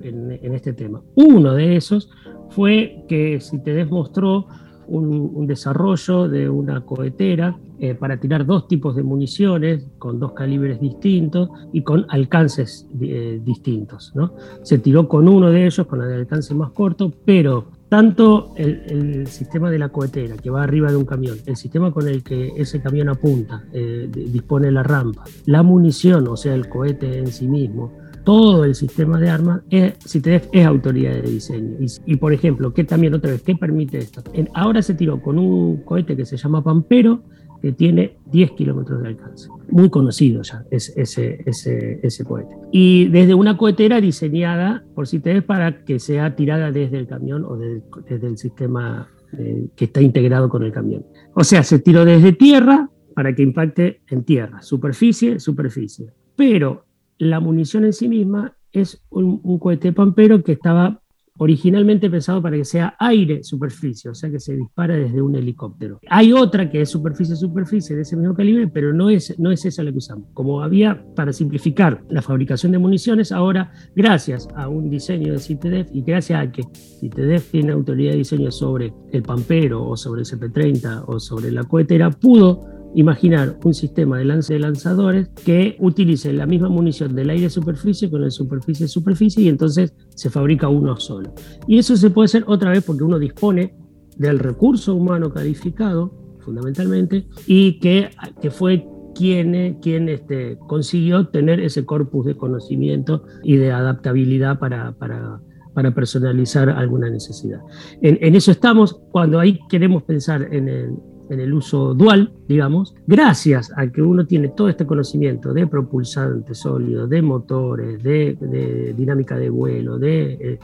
en, 0.01 0.53
este 0.53 0.71
tema. 0.71 1.01
Uno 1.15 1.53
de 1.55 1.75
esos 1.75 2.09
fue 2.51 3.03
que 3.09 3.41
si 3.41 3.61
te 3.61 3.73
demostró 3.73 4.47
un, 4.89 5.47
desarrollo 5.47 6.27
de 6.27 6.49
una 6.49 6.81
cohetera 6.81 7.57
eh, 7.79 7.95
para 7.95 8.17
tirar 8.17 8.45
dos 8.45 8.67
tipos 8.67 8.95
de 8.95 9.03
municiones 9.03 9.85
con 9.97 10.19
dos 10.19 10.33
calibres 10.33 10.79
distintos 10.79 11.49
y 11.71 11.81
con 11.81 12.05
alcances 12.09 12.87
eh, 12.99 13.39
distintos. 13.43 14.11
¿no? 14.15 14.33
Se 14.63 14.77
tiró 14.79 15.07
con 15.07 15.27
uno 15.27 15.49
de 15.49 15.65
ellos, 15.65 15.87
con 15.87 16.01
el 16.01 16.11
alcance 16.11 16.53
más 16.53 16.71
corto, 16.71 17.11
pero 17.25 17.65
tanto 17.89 18.53
el, 18.55 19.25
sistema 19.27 19.71
de 19.71 19.79
la 19.79 19.89
cohetera 19.89 20.37
que 20.37 20.49
va 20.49 20.63
arriba 20.63 20.91
de 20.91 20.97
un 20.97 21.05
camión, 21.05 21.37
el 21.45 21.55
sistema 21.55 21.91
con 21.91 22.07
el 22.07 22.23
que 22.23 22.53
ese 22.55 22.81
camión 22.81 23.09
apunta, 23.09 23.63
eh, 23.73 24.07
dispone 24.11 24.71
la 24.71 24.83
rampa, 24.83 25.23
la 25.45 25.63
munición, 25.63 26.27
o 26.27 26.37
sea, 26.37 26.53
el 26.53 26.69
cohete 26.69 27.17
en 27.17 27.27
sí 27.27 27.47
mismo, 27.47 27.91
todo 28.29 28.63
el 28.63 28.75
sistema 28.75 29.19
de 29.19 29.27
armas, 29.27 29.61
es, 29.71 29.95
CITEDEF 30.07 30.49
es 30.51 30.63
autoridad 30.63 31.15
de 31.15 31.23
diseño. 31.23 31.77
Y, 32.05 32.15
por 32.17 32.31
ejemplo, 32.31 32.71
¿qué 32.71 32.83
también 32.83 33.15
otra 33.15 33.31
vez, 33.31 33.41
qué 33.41 33.55
permite 33.55 33.97
esto? 33.97 34.21
ahora 34.53 34.83
se 34.83 34.93
tiró 34.93 35.19
con 35.19 35.39
un 35.39 35.77
cohete 35.77 36.15
que 36.15 36.27
se 36.27 36.37
llama 36.37 36.63
Pampero, 36.63 37.23
que 37.59 37.71
tiene 37.71 38.17
10 38.27 38.51
kilómetros 38.51 39.01
de 39.01 39.07
alcance. 39.07 39.49
Muy 39.71 39.89
conocido 39.89 40.43
ya 40.43 40.63
es, 40.69 40.95
ese, 40.95 41.41
ese, 41.43 42.01
ese 42.03 42.23
cohete. 42.23 42.55
Y 42.71 43.07
desde 43.07 43.33
una 43.33 43.57
cohetera 43.57 43.99
diseñada 43.99 44.83
por 44.93 45.07
CITEDEF 45.07 45.45
para 45.45 45.83
que 45.83 45.97
sea 45.97 46.35
tirada 46.35 46.71
desde 46.71 46.99
el 46.99 47.07
camión 47.07 47.43
o 47.45 47.57
desde 47.57 48.27
el 48.27 48.37
sistema 48.37 49.09
eh, 49.39 49.69
que 49.75 49.85
está 49.85 50.03
integrado 50.03 50.49
con 50.49 50.61
el 50.61 50.71
camión. 50.71 51.03
O 51.33 51.43
sea, 51.43 51.63
se 51.63 51.79
tiró 51.79 52.05
desde 52.05 52.33
tierra 52.33 52.91
para 53.15 53.33
que 53.33 53.41
impacte 53.41 54.01
en 54.07 54.23
tierra, 54.23 54.61
superficie, 54.61 55.39
superficie. 55.39 56.11
Pero 56.35 56.85
la 57.19 57.39
munición 57.39 57.85
en 57.85 57.93
sí 57.93 58.07
misma 58.07 58.55
es 58.71 59.01
un, 59.09 59.59
cohete 59.59 59.93
pampero 59.93 60.41
que 60.41 60.53
estaba 60.53 61.01
originalmente 61.41 62.09
pensado 62.09 62.41
para 62.41 62.57
que 62.57 62.65
sea 62.65 62.95
aire-superficie, 62.99 64.09
o 64.09 64.13
sea 64.13 64.29
que 64.29 64.41
se 64.41 64.57
dispara 64.57 64.95
desde 64.95 65.21
un 65.21 65.35
helicóptero. 65.35 65.99
Hay 66.09 66.33
otra 66.33 66.69
que 66.69 66.81
es 66.81 66.89
superficie-superficie 66.89 67.95
de 67.95 68.01
ese 68.01 68.17
mismo 68.17 68.35
calibre, 68.35 68.67
pero 68.67 68.93
no 68.93 69.09
es, 69.09 69.39
no 69.39 69.49
es 69.49 69.63
esa 69.63 69.83
la 69.83 69.91
que 69.91 69.99
usamos. 69.99 70.27
Como 70.33 70.61
había, 70.61 71.01
para 71.15 71.31
simplificar 71.31 72.03
la 72.09 72.21
fabricación 72.21 72.73
de 72.73 72.79
municiones, 72.79 73.31
ahora, 73.31 73.71
gracias 73.95 74.49
a 74.53 74.67
un 74.67 74.89
diseño 74.89 75.31
de 75.31 75.39
CITEDEF 75.39 75.87
y 75.93 76.01
gracias 76.01 76.41
a 76.41 76.51
que 76.51 76.63
CITEDEF 76.99 77.51
tiene 77.51 77.71
autoridad 77.71 78.11
de 78.11 78.17
diseño 78.17 78.51
sobre 78.51 78.93
el 79.13 79.23
Pampero 79.23 79.87
o 79.87 79.95
sobre 79.95 80.21
el 80.21 80.27
CP30 80.27 81.05
o 81.07 81.19
sobre 81.21 81.51
la 81.51 81.63
cohetera, 81.63 82.11
pudo 82.11 82.78
imaginar 82.95 83.57
un 83.63 83.73
sistema 83.73 84.17
de 84.17 84.25
lance 84.25 84.53
de 84.53 84.59
lanzadores 84.59 85.29
que 85.45 85.75
utilice 85.79 86.33
la 86.33 86.45
misma 86.45 86.69
munición 86.69 87.15
del 87.15 87.29
aire-superficie 87.29 88.09
con 88.09 88.23
el 88.23 88.31
superficie-superficie 88.31 89.43
y 89.43 89.49
entonces 89.49 89.93
se 90.15 90.29
fabrica 90.29 90.69
uno 90.69 90.97
solo. 90.97 91.33
Y 91.67 91.77
eso 91.77 91.95
se 91.95 92.09
puede 92.09 92.25
hacer 92.25 92.43
otra 92.47 92.71
vez 92.71 92.83
porque 92.83 93.03
uno 93.03 93.19
dispone 93.19 93.75
del 94.17 94.39
recurso 94.39 94.95
humano 94.95 95.31
calificado, 95.31 96.13
fundamentalmente, 96.39 97.27
y 97.47 97.79
que, 97.79 98.09
que 98.41 98.51
fue 98.51 98.85
quién, 99.15 99.77
quién 99.81 100.09
este, 100.09 100.57
consiguió 100.67 101.27
tener 101.27 101.59
ese 101.59 101.85
corpus 101.85 102.25
de 102.25 102.35
conocimiento 102.35 103.23
y 103.43 103.57
de 103.57 103.71
adaptabilidad 103.71 104.59
para, 104.59 104.93
para, 104.93 105.41
para 105.73 105.93
personalizar 105.93 106.69
alguna 106.69 107.09
necesidad. 107.09 107.59
En, 108.01 108.35
eso 108.35 108.51
estamos 108.51 108.99
cuando 109.11 109.39
ahí 109.39 109.59
queremos 109.69 110.03
pensar 110.03 110.53
en 110.53 110.67
el, 110.69 110.95
en 111.29 111.39
el 111.39 111.53
uso 111.53 111.93
dual, 111.93 112.33
digamos, 112.47 112.95
gracias 113.07 113.71
a 113.75 113.87
que 113.87 114.01
uno 114.01 114.25
tiene 114.25 114.49
todo 114.49 114.69
este 114.69 114.85
conocimiento 114.85 115.53
de 115.53 115.67
propulsantes 115.67 116.57
sólidos, 116.57 117.09
de 117.09 117.21
motores, 117.21 118.01
de, 118.03 118.93
dinámica 118.97 119.37
de 119.37 119.49
vuelo, 119.49 119.97
de 119.99 120.33
eh, 120.33 120.59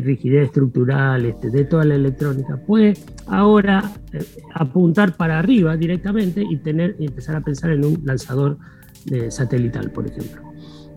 rigidez 0.00 0.46
estructural, 0.46 1.24
este, 1.24 1.50
de 1.50 1.64
toda 1.64 1.84
la 1.84 1.94
electrónica, 1.94 2.56
puede 2.56 2.94
ahora 3.26 3.92
eh, 4.12 4.24
apuntar 4.54 5.16
para 5.16 5.38
arriba 5.38 5.76
directamente 5.76 6.44
y, 6.48 6.56
tener, 6.58 6.96
y 6.98 7.06
empezar 7.06 7.36
a 7.36 7.40
pensar 7.40 7.70
en 7.70 7.84
un 7.84 8.02
lanzador 8.04 8.58
eh, 9.10 9.30
satelital, 9.30 9.90
por 9.90 10.06
ejemplo 10.06 10.51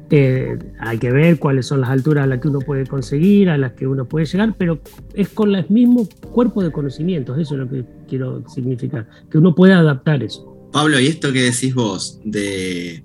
hay 0.10 0.98
que 1.00 1.12
ver 1.12 1.40
cuáles 1.40 1.66
son 1.66 1.82
las 1.82 1.90
alturas 1.90 2.26
a 2.26 2.28
las 2.28 2.40
que 2.40 2.48
uno 2.48 2.60
puede 2.60 2.86
conseguir, 2.86 3.50
a 3.50 3.58
las 3.58 3.74
que 3.74 3.88
uno 3.88 4.06
puede 4.06 4.26
llegar, 4.26 4.56
pero 4.58 4.80
es 5.14 5.30
con 5.30 5.54
el 5.56 5.66
mismo 5.70 6.08
cuerpo 6.32 6.64
de 6.64 6.72
conocimientos, 6.72 7.38
eso 7.40 7.56
es 7.56 7.60
lo 7.60 7.70
que 7.70 7.84
quiero 8.08 8.44
significar, 8.48 9.08
que 9.30 9.38
uno 9.38 9.56
puede 9.56 9.74
adaptar 9.74 10.24
eso. 10.24 10.70
Pablo, 10.72 11.00
¿y 11.00 11.08
esto 11.08 11.32
que 11.34 11.42
decís 11.44 11.74
vos 11.74 12.20
de, 12.24 13.04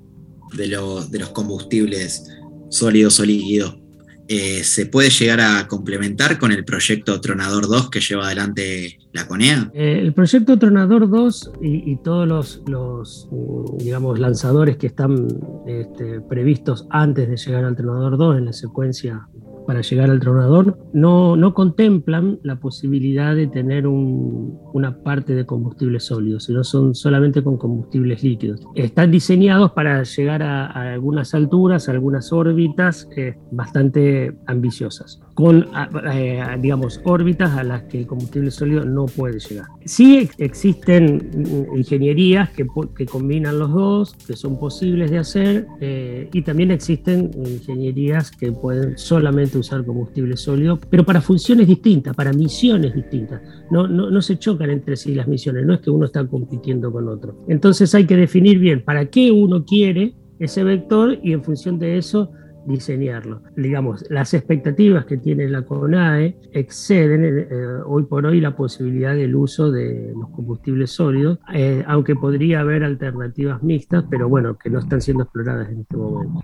de, 0.54 0.66
de 1.10 1.18
los 1.18 1.28
combustibles 1.30 2.30
sólidos 2.68 3.18
o 3.20 3.24
líquidos? 3.24 3.80
Eh, 4.32 4.62
¿se 4.62 4.86
puede 4.86 5.10
llegar 5.10 5.40
a 5.40 5.66
complementar 5.66 6.38
con 6.38 6.52
el 6.52 6.64
proyecto 6.64 7.20
Tronador 7.20 7.66
2 7.66 7.90
que 7.90 8.00
lleva 8.00 8.26
adelante 8.26 8.99
la 9.12 9.26
CONEA? 9.26 9.70
Eh, 9.74 9.98
el 10.00 10.12
proyecto 10.12 10.58
Tronador 10.58 11.08
2 11.08 11.52
y, 11.62 11.96
todos 11.96 12.62
los, 12.68 13.28
digamos, 13.78 14.18
lanzadores 14.18 14.76
que 14.76 14.86
están 14.86 15.26
este, 15.66 16.20
previstos 16.20 16.86
antes 16.90 17.28
de 17.28 17.36
llegar 17.36 17.64
al 17.64 17.76
Tronador 17.76 18.16
2 18.16 18.38
en 18.38 18.44
la 18.46 18.52
secuencia 18.52 19.28
para 19.70 19.82
llegar 19.82 20.10
al 20.10 20.18
tronador 20.18 20.76
no, 20.92 21.36
no 21.36 21.54
contemplan 21.54 22.40
la 22.42 22.56
posibilidad 22.56 23.36
de 23.36 23.46
tener 23.46 23.86
una 23.86 25.00
parte 25.04 25.32
de 25.32 25.46
combustible 25.46 26.00
sólido, 26.00 26.40
sino 26.40 26.64
son 26.64 26.96
solamente 26.96 27.40
con 27.40 27.56
combustibles 27.56 28.24
líquidos. 28.24 28.62
Están 28.74 29.12
diseñados 29.12 29.70
para 29.70 30.02
llegar 30.02 30.42
a, 30.42 30.92
algunas 30.94 31.34
alturas, 31.34 31.88
a 31.88 31.92
algunas 31.92 32.32
órbitas 32.32 33.08
eh, 33.16 33.36
bastante 33.52 34.34
ambiciosas, 34.46 35.20
con, 35.34 35.68
eh, 36.14 36.42
digamos, 36.60 37.00
órbitas 37.04 37.56
a 37.56 37.62
las 37.62 37.84
que 37.84 38.00
el 38.00 38.08
combustible 38.08 38.50
sólido 38.50 38.84
no 38.84 39.06
puede 39.06 39.38
llegar. 39.38 39.66
Sí 39.84 40.28
existen 40.38 41.30
ingenierías 41.76 42.50
que, 42.50 42.66
que 42.96 43.06
combinan 43.06 43.60
los 43.60 43.70
dos, 43.72 44.14
que 44.26 44.34
son 44.34 44.58
posibles 44.58 45.12
de 45.12 45.18
hacer, 45.18 45.68
eh, 45.80 46.28
y 46.32 46.42
también 46.42 46.72
existen 46.72 47.30
ingenierías 47.36 48.32
que 48.32 48.50
pueden 48.50 48.98
solamente 48.98 49.59
usar 49.60 49.84
combustible 49.84 50.36
sólido, 50.36 50.78
pero 50.90 51.04
para 51.04 51.20
funciones 51.20 51.66
distintas, 51.66 52.14
para 52.14 52.32
misiones 52.32 52.94
distintas. 52.94 53.42
No, 53.70 53.86
no, 53.86 54.10
no 54.10 54.22
se 54.22 54.38
chocan 54.38 54.70
entre 54.70 54.96
sí 54.96 55.14
las 55.14 55.28
misiones, 55.28 55.64
no 55.64 55.74
es 55.74 55.80
que 55.80 55.90
uno 55.90 56.06
está 56.06 56.26
compitiendo 56.26 56.92
con 56.92 57.08
otro. 57.08 57.44
Entonces 57.48 57.94
hay 57.94 58.06
que 58.06 58.16
definir 58.16 58.58
bien 58.58 58.84
para 58.84 59.06
qué 59.06 59.30
uno 59.30 59.64
quiere 59.64 60.14
ese 60.38 60.64
vector 60.64 61.18
y 61.22 61.32
en 61.32 61.44
función 61.44 61.78
de 61.78 61.98
eso 61.98 62.32
diseñarlo. 62.66 63.42
Digamos, 63.56 64.04
las 64.10 64.34
expectativas 64.34 65.04
que 65.06 65.16
tiene 65.16 65.48
la 65.48 65.62
CONAE 65.62 66.36
exceden 66.52 67.24
eh, 67.24 67.46
hoy 67.86 68.04
por 68.04 68.26
hoy 68.26 68.40
la 68.40 68.56
posibilidad 68.56 69.14
del 69.14 69.34
uso 69.34 69.70
de 69.70 70.12
los 70.14 70.30
combustibles 70.30 70.90
sólidos, 70.90 71.38
eh, 71.54 71.84
aunque 71.86 72.16
podría 72.16 72.60
haber 72.60 72.84
alternativas 72.84 73.62
mixtas, 73.62 74.04
pero 74.10 74.28
bueno, 74.28 74.56
que 74.58 74.70
no 74.70 74.78
están 74.78 75.00
siendo 75.00 75.24
exploradas 75.24 75.70
en 75.70 75.80
este 75.80 75.96
momento. 75.96 76.40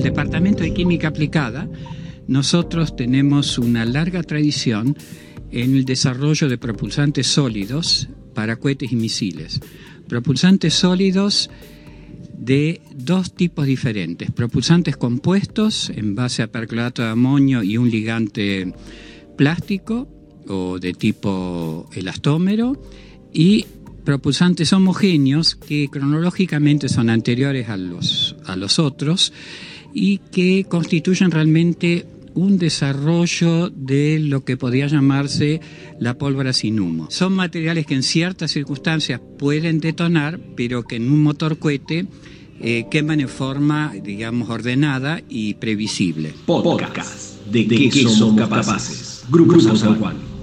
El 0.00 0.04
Departamento 0.04 0.62
de 0.62 0.72
Química 0.72 1.08
Aplicada, 1.08 1.68
nosotros 2.26 2.96
tenemos 2.96 3.58
una 3.58 3.84
larga 3.84 4.22
tradición 4.22 4.96
en 5.50 5.76
el 5.76 5.84
desarrollo 5.84 6.48
de 6.48 6.56
propulsantes 6.56 7.26
sólidos 7.26 8.08
para 8.34 8.56
cohetes 8.56 8.92
y 8.92 8.96
misiles. 8.96 9.60
Propulsantes 10.08 10.72
sólidos 10.72 11.50
de 12.32 12.80
dos 12.94 13.34
tipos 13.34 13.66
diferentes, 13.66 14.30
propulsantes 14.30 14.96
compuestos 14.96 15.90
en 15.90 16.14
base 16.14 16.42
a 16.42 16.46
perclorato 16.46 17.02
de 17.02 17.08
amonio 17.08 17.62
y 17.62 17.76
un 17.76 17.90
ligante 17.90 18.72
plástico 19.36 20.08
o 20.48 20.78
de 20.78 20.94
tipo 20.94 21.90
elastómero 21.92 22.82
y 23.34 23.66
propulsantes 24.06 24.72
homogéneos 24.72 25.56
que 25.56 25.88
cronológicamente 25.92 26.88
son 26.88 27.10
anteriores 27.10 27.68
a 27.68 27.76
los, 27.76 28.36
a 28.46 28.56
los 28.56 28.78
otros 28.78 29.34
y 29.92 30.18
que 30.18 30.66
constituyen 30.68 31.30
realmente 31.30 32.06
un 32.34 32.58
desarrollo 32.58 33.70
de 33.70 34.18
lo 34.20 34.44
que 34.44 34.56
podría 34.56 34.86
llamarse 34.86 35.60
la 35.98 36.16
pólvora 36.16 36.52
sin 36.52 36.80
humo. 36.80 37.08
Son 37.10 37.32
materiales 37.32 37.86
que 37.86 37.94
en 37.94 38.02
ciertas 38.02 38.52
circunstancias 38.52 39.20
pueden 39.38 39.80
detonar, 39.80 40.38
pero 40.56 40.84
que 40.84 40.96
en 40.96 41.10
un 41.10 41.22
motor 41.22 41.58
cohete 41.58 42.06
eh, 42.60 42.86
queman 42.90 43.20
en 43.20 43.28
forma, 43.28 43.92
digamos, 44.02 44.48
ordenada 44.50 45.22
y 45.28 45.54
previsible. 45.54 46.34
Podcast 46.46 47.44
de, 47.50 47.66
qué 47.66 47.90
somos 48.08 48.38
capaces. 48.38 49.24
Grupo 49.30 49.58
San 49.60 49.98
Juan 49.98 50.39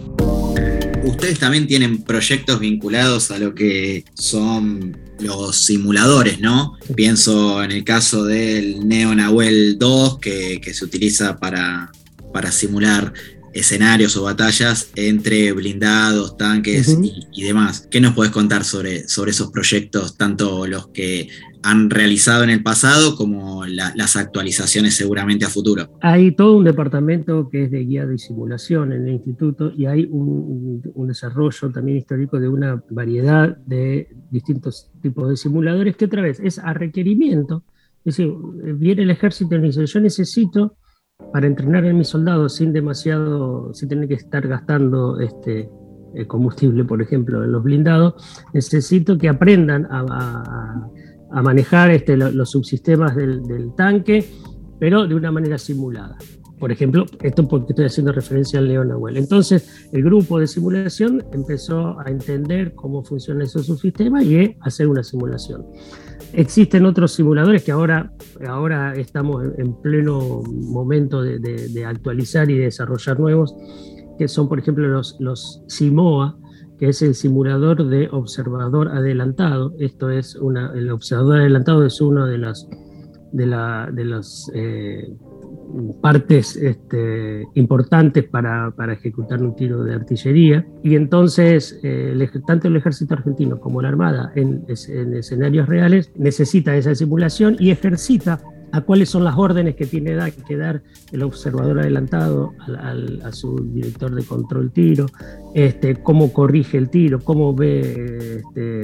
ustedes 1.04 1.40
también 1.40 1.68
tienen 1.68 2.04
proyectos 2.04 2.60
vinculados 2.60 3.32
a 3.32 3.40
lo 3.40 3.54
que 3.54 4.06
son 4.14 4.98
los 5.20 5.58
simuladores, 5.58 6.40
¿no? 6.40 6.78
Pienso 6.96 7.64
en 7.64 7.72
el 7.72 7.84
caso 7.84 8.24
del 8.26 8.88
Neo 8.88 9.16
Nahuel 9.16 9.78
2, 9.80 10.20
que, 10.20 10.62
se 10.74 10.86
utiliza 10.86 11.38
para, 11.38 11.92
para 12.34 12.52
simular 12.52 13.14
escenarios 13.54 14.16
o 14.18 14.24
batallas 14.24 14.90
entre 14.96 15.52
blindados, 15.52 16.38
tanques 16.38 16.96
y, 17.34 17.44
demás. 17.44 17.88
¿Qué 17.90 18.00
nos 18.00 18.14
puedes 18.14 18.32
contar 18.32 18.64
sobre, 18.64 19.08
sobre 19.08 19.32
esos 19.32 19.52
proyectos, 19.52 20.18
tanto 20.18 20.68
los 20.68 20.88
que 20.90 21.30
han 21.68 21.90
realizado 21.90 22.46
en 22.46 22.50
el 22.50 22.64
pasado 22.64 23.16
como 23.18 23.66
las 23.66 24.16
actualizaciones 24.16 24.96
seguramente 24.96 25.46
a 25.46 25.50
futuro? 25.50 25.98
Hay 26.02 26.32
todo 26.32 26.58
un 26.58 26.64
departamento 26.64 27.50
que 27.50 27.66
es 27.66 27.72
de 27.72 27.80
guía 27.80 28.06
de 28.06 28.18
simulación 28.18 28.94
en 28.94 29.06
el 29.06 29.14
instituto 29.16 29.74
y 29.76 29.86
hay 29.86 30.08
un, 30.10 30.82
desarrollo 31.08 31.70
también 31.72 31.98
histórico 31.98 32.40
de 32.40 32.48
una 32.48 32.82
variedad 32.90 33.58
de 33.66 34.10
distintos 34.32 34.92
tipos 35.02 35.30
de 35.30 35.36
simuladores 35.36 35.98
que 35.98 36.06
otra 36.06 36.22
vez 36.22 36.40
es 36.40 36.58
a 36.60 36.74
requerimiento. 36.74 37.64
Es 38.06 38.18
decir, 38.18 38.34
viene 38.76 39.04
el 39.04 39.10
ejército 39.10 39.56
y 39.56 39.62
dice, 39.62 39.86
yo 39.86 40.00
necesito 40.00 40.78
para 41.34 41.48
entrenar 41.48 41.86
a 41.86 41.94
mis 41.94 42.08
soldados 42.08 42.56
sin 42.56 42.72
demasiado, 42.72 43.74
sin 43.74 43.90
tener 43.90 44.08
que 44.08 44.14
estar 44.14 44.48
gastando 44.48 45.20
este, 45.20 45.70
combustible, 46.28 46.86
por 46.86 47.02
ejemplo, 47.02 47.44
en 47.44 47.52
los 47.52 47.64
blindados, 47.64 48.16
necesito 48.54 49.18
que 49.18 49.30
aprendan 49.30 49.88
a, 49.90 50.90
manejar 51.42 51.92
este, 51.92 52.18
los 52.18 52.52
subsistemas 52.52 53.16
del, 53.16 53.74
tanque, 53.76 54.26
pero 54.80 55.08
de 55.08 55.16
una 55.16 55.32
manera 55.32 55.58
simulada. 55.58 56.18
Por 56.60 56.72
ejemplo, 56.72 57.06
esto 57.22 57.48
porque 57.48 57.74
estoy 57.74 57.86
haciendo 57.86 58.12
referencia 58.12 58.58
al 58.58 58.68
León 58.68 58.88
Nahuel. 58.88 59.18
Entonces, 59.18 59.88
el 59.92 60.04
grupo 60.04 60.40
de 60.40 60.48
simulación 60.48 61.24
empezó 61.32 62.00
a 62.00 62.10
entender 62.10 62.74
cómo 62.74 63.04
funciona 63.04 63.44
ese 63.44 63.62
subsistema 63.62 64.24
y 64.24 64.58
a 64.60 64.66
hacer 64.66 64.88
una 64.88 65.04
simulación. 65.04 65.68
Existen 66.34 66.86
otros 66.88 67.14
simuladores 67.14 67.64
que 67.64 67.72
ahora, 67.72 68.12
ahora 68.48 68.94
estamos 68.96 69.46
en 69.58 69.80
pleno 69.82 70.42
momento 70.48 71.22
de, 71.22 71.86
actualizar 71.86 72.50
y 72.50 72.58
desarrollar 72.58 73.20
nuevos, 73.20 73.56
que 74.18 74.28
son, 74.28 74.50
por 74.50 74.58
ejemplo, 74.58 74.88
los 74.88 75.64
SIMOA, 75.68 76.40
que 76.78 76.90
es 76.90 77.02
el 77.02 77.16
simulador 77.16 77.88
de 77.88 78.10
observador 78.12 78.90
adelantado. 78.90 79.74
Esto 79.80 80.10
es 80.10 80.36
una, 80.36 80.72
el 80.74 80.92
observador 80.92 81.40
adelantado 81.40 81.86
es 81.86 82.00
uno 82.02 82.26
de 82.26 82.38
las 82.38 82.68
de, 83.32 83.46
la, 83.46 83.90
de 83.92 84.06
los 84.06 84.52
eh, 84.54 85.14
partes 86.02 86.56
este, 86.56 87.46
importantes 87.56 88.24
para, 88.26 88.72
para, 88.72 88.94
ejecutar 88.94 89.42
un 89.42 89.56
tiro 89.56 89.84
de 89.84 89.96
artillería. 89.96 90.66
Y 90.84 90.96
entonces, 90.96 91.80
eh, 91.84 92.30
tanto 92.46 92.68
el 92.68 92.78
ejército 92.78 93.14
argentino 93.16 93.60
como 93.60 93.82
la 93.82 93.90
Armada 93.90 94.32
en, 94.36 94.66
en, 94.68 95.14
escenarios 95.14 95.68
reales 95.68 96.12
necesita 96.16 96.76
esa 96.76 96.96
simulación 96.96 97.56
y 97.60 97.72
ejercita 97.72 98.40
a 98.72 98.82
cuáles 98.82 99.10
son 99.10 99.24
las 99.24 99.38
órdenes 99.38 99.76
que 99.76 99.86
tiene 99.86 100.18
que 100.48 100.58
dar 100.58 100.82
el 101.12 101.24
observador 101.24 101.80
adelantado 101.80 102.54
a 103.24 103.32
su 103.32 103.56
director 103.74 104.14
de 104.14 104.24
control 104.24 104.72
tiro, 104.72 105.06
este, 105.54 105.96
cómo 105.96 106.34
corrige 106.34 106.78
el 106.78 106.90
tiro, 106.90 107.20
cómo 107.20 107.56
ve 107.56 108.40
este, 108.40 108.84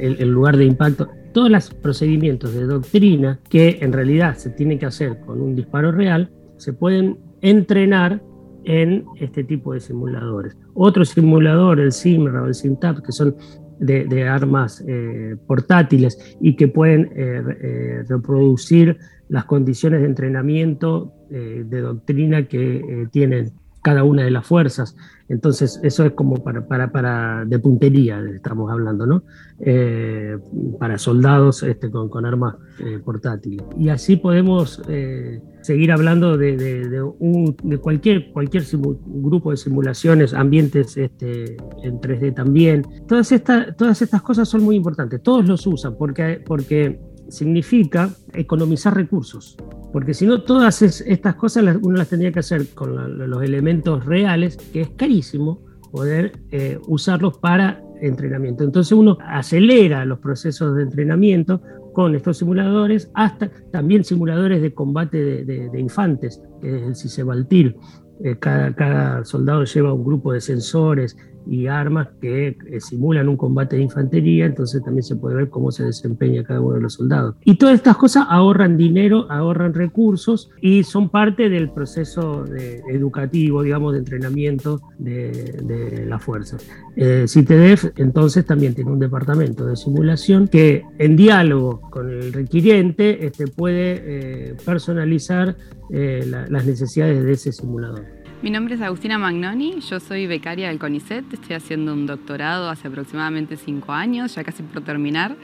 el, 0.00 0.16
el 0.18 0.28
lugar 0.28 0.56
de 0.56 0.64
impacto 0.64 1.08
todos 1.32 1.50
los 1.50 1.70
procedimientos 1.74 2.54
de 2.54 2.64
doctrina 2.64 3.38
que 3.48 3.78
en 3.80 3.92
realidad 3.92 4.36
se 4.36 4.50
tienen 4.50 4.78
que 4.78 4.86
hacer 4.86 5.20
con 5.20 5.40
un 5.40 5.54
disparo 5.54 5.92
real, 5.92 6.30
se 6.56 6.72
pueden 6.72 7.18
entrenar 7.40 8.22
en 8.64 9.04
este 9.16 9.44
tipo 9.44 9.72
de 9.72 9.80
simuladores. 9.80 10.56
Otro 10.74 11.04
simulador, 11.04 11.80
el 11.80 11.92
SIMRA 11.92 12.42
o 12.42 12.46
el 12.46 12.54
SIMTAP, 12.54 13.04
que 13.04 13.12
son 13.12 13.36
de, 13.78 14.28
armas 14.28 14.84
eh, 14.86 15.36
portátiles 15.46 16.36
y 16.40 16.54
que 16.54 16.68
pueden 16.68 17.10
eh, 17.16 17.42
eh, 17.62 18.02
reproducir 18.06 18.98
las 19.30 19.46
condiciones 19.46 20.00
de 20.02 20.06
entrenamiento 20.06 21.14
de 21.30 21.80
doctrina 21.80 22.48
que 22.48 23.08
tienen 23.12 23.52
cada 23.82 24.04
una 24.04 24.24
de 24.24 24.30
las 24.30 24.46
fuerzas. 24.46 24.96
Entonces, 25.28 25.80
eso 25.82 26.04
es 26.04 26.12
como 26.12 26.42
para, 26.42 26.66
para, 26.66 26.90
para 26.90 27.44
de 27.44 27.58
puntería, 27.58 28.20
estamos 28.34 28.70
hablando, 28.70 29.06
¿no? 29.06 29.22
Eh, 29.60 30.36
para 30.78 30.98
soldados 30.98 31.62
este, 31.62 31.90
con, 31.90 32.08
con 32.08 32.26
armas 32.26 32.56
eh, 32.80 32.98
portátiles. 33.02 33.64
Y 33.78 33.88
así 33.88 34.16
podemos 34.16 34.82
eh, 34.88 35.40
seguir 35.62 35.92
hablando 35.92 36.36
de, 36.36 36.56
de, 36.56 37.02
un, 37.02 37.56
de, 37.62 37.78
cualquier, 37.78 38.32
cualquier 38.32 38.64
grupo 39.06 39.52
de 39.52 39.56
simulaciones, 39.56 40.34
ambientes 40.34 40.96
este, 40.96 41.56
en 41.82 42.00
3D 42.00 42.34
también. 42.34 42.84
Todas, 43.06 43.30
estas 43.32 43.76
todas 43.76 44.02
estas 44.02 44.22
cosas 44.22 44.48
son 44.48 44.62
muy 44.62 44.76
importantes, 44.76 45.22
todos 45.22 45.46
los 45.46 45.66
usan 45.66 45.96
porque, 45.96 46.42
porque 46.44 47.00
significa 47.30 48.10
economizar 48.32 48.94
recursos. 48.94 49.56
Porque 49.92 50.14
si 50.14 50.26
no, 50.26 50.42
todas 50.42 50.82
estas 50.82 51.34
cosas 51.34 51.76
uno 51.82 51.96
las 51.96 52.08
tendría 52.08 52.32
que 52.32 52.40
hacer 52.40 52.68
con 52.68 53.30
los 53.30 53.42
elementos 53.42 54.04
reales, 54.04 54.56
que 54.72 54.82
es 54.82 54.90
carísimo 54.90 55.62
poder 55.90 56.32
eh, 56.50 56.78
usarlos 56.86 57.38
para 57.38 57.82
entrenamiento. 58.00 58.64
Entonces 58.64 58.92
uno 58.92 59.18
acelera 59.20 60.04
los 60.04 60.20
procesos 60.20 60.76
de 60.76 60.82
entrenamiento 60.82 61.60
con 61.92 62.14
estos 62.14 62.38
simuladores, 62.38 63.10
hasta 63.14 63.50
también 63.72 64.04
simuladores 64.04 64.62
de 64.62 64.72
combate 64.72 65.44
de, 65.44 65.80
infantes, 65.80 66.40
que 66.60 66.76
es 66.76 66.82
el 66.82 66.96
CICEBALTIR. 66.96 67.76
Eh, 68.22 68.36
cada, 68.38 68.74
cada 68.74 69.24
soldado 69.24 69.64
lleva 69.64 69.92
un 69.92 70.04
grupo 70.04 70.32
de 70.32 70.40
sensores 70.40 71.16
y 71.46 71.66
armas 71.66 72.08
que 72.20 72.48
eh, 72.48 72.80
simulan 72.80 73.28
un 73.28 73.36
combate 73.36 73.76
de 73.76 73.82
infantería, 73.82 74.46
entonces 74.46 74.82
también 74.82 75.02
se 75.02 75.16
puede 75.16 75.36
ver 75.36 75.48
cómo 75.48 75.70
se 75.70 75.84
desempeña 75.84 76.44
cada 76.44 76.60
uno 76.60 76.74
de 76.74 76.80
los 76.82 76.94
soldados. 76.94 77.36
Y 77.44 77.56
todas 77.56 77.76
estas 77.76 77.96
cosas 77.96 78.26
ahorran 78.28 78.76
dinero, 78.76 79.26
ahorran 79.30 79.74
recursos 79.74 80.50
y 80.60 80.84
son 80.84 81.08
parte 81.08 81.48
del 81.48 81.70
proceso 81.70 82.44
educativo, 82.46 83.62
digamos, 83.62 83.92
de 83.92 83.98
entrenamiento 84.00 84.80
de, 84.98 86.06
las 86.06 86.22
fuerzas. 86.22 86.66
Eh, 86.96 87.24
CITEDEF 87.26 87.92
entonces 87.96 88.44
también 88.44 88.74
tiene 88.74 88.90
un 88.90 88.98
departamento 88.98 89.66
de 89.66 89.76
simulación 89.76 90.48
que 90.48 90.82
en 90.98 91.16
diálogo 91.16 91.80
con 91.90 92.10
el 92.10 92.32
requiriente 92.32 93.26
este, 93.26 93.46
puede 93.46 94.50
eh, 94.50 94.56
personalizar 94.64 95.56
las 95.90 96.64
necesidades 96.64 97.24
de 97.24 97.32
ese 97.32 97.50
simulador. 97.50 98.19
Mi 98.42 98.48
nombre 98.48 98.74
es 98.74 98.80
Agustina 98.80 99.18
Magnoni, 99.18 99.80
yo 99.82 100.00
soy 100.00 100.26
becaria 100.26 100.68
del 100.68 100.78
CONICET, 100.78 101.30
estoy 101.30 101.56
haciendo 101.56 101.92
un 101.92 102.06
doctorado 102.06 102.70
hace 102.70 102.88
aproximadamente 102.88 103.58
cinco 103.58 103.92
años, 103.92 104.34
ya 104.34 104.42
casi 104.44 104.62
por 104.62 104.82
terminar, 104.82 105.36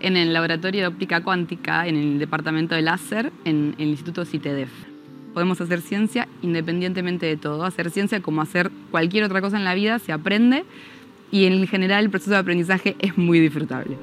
en 0.00 0.18
el 0.18 0.34
Laboratorio 0.34 0.82
de 0.82 0.86
Óptica 0.88 1.22
Cuántica, 1.22 1.86
en 1.86 1.96
el 1.96 2.18
Departamento 2.18 2.74
de 2.74 2.82
Láser, 2.82 3.32
en 3.46 3.74
el 3.78 3.88
Instituto 3.88 4.26
CITEDEF. 4.26 4.68
Podemos 5.32 5.62
hacer 5.62 5.80
ciencia 5.80 6.28
independientemente 6.42 7.24
de 7.24 7.38
todo, 7.38 7.64
hacer 7.64 7.90
ciencia 7.90 8.20
como 8.20 8.42
hacer 8.42 8.70
cualquier 8.90 9.24
otra 9.24 9.40
cosa 9.40 9.56
en 9.56 9.64
la 9.64 9.72
vida, 9.72 9.98
se 9.98 10.12
aprende 10.12 10.66
y 11.30 11.46
en 11.46 11.66
general 11.66 12.04
el 12.04 12.10
proceso 12.10 12.32
de 12.32 12.36
aprendizaje 12.36 12.96
es 12.98 13.16
muy 13.16 13.40
disfrutable. 13.40 13.96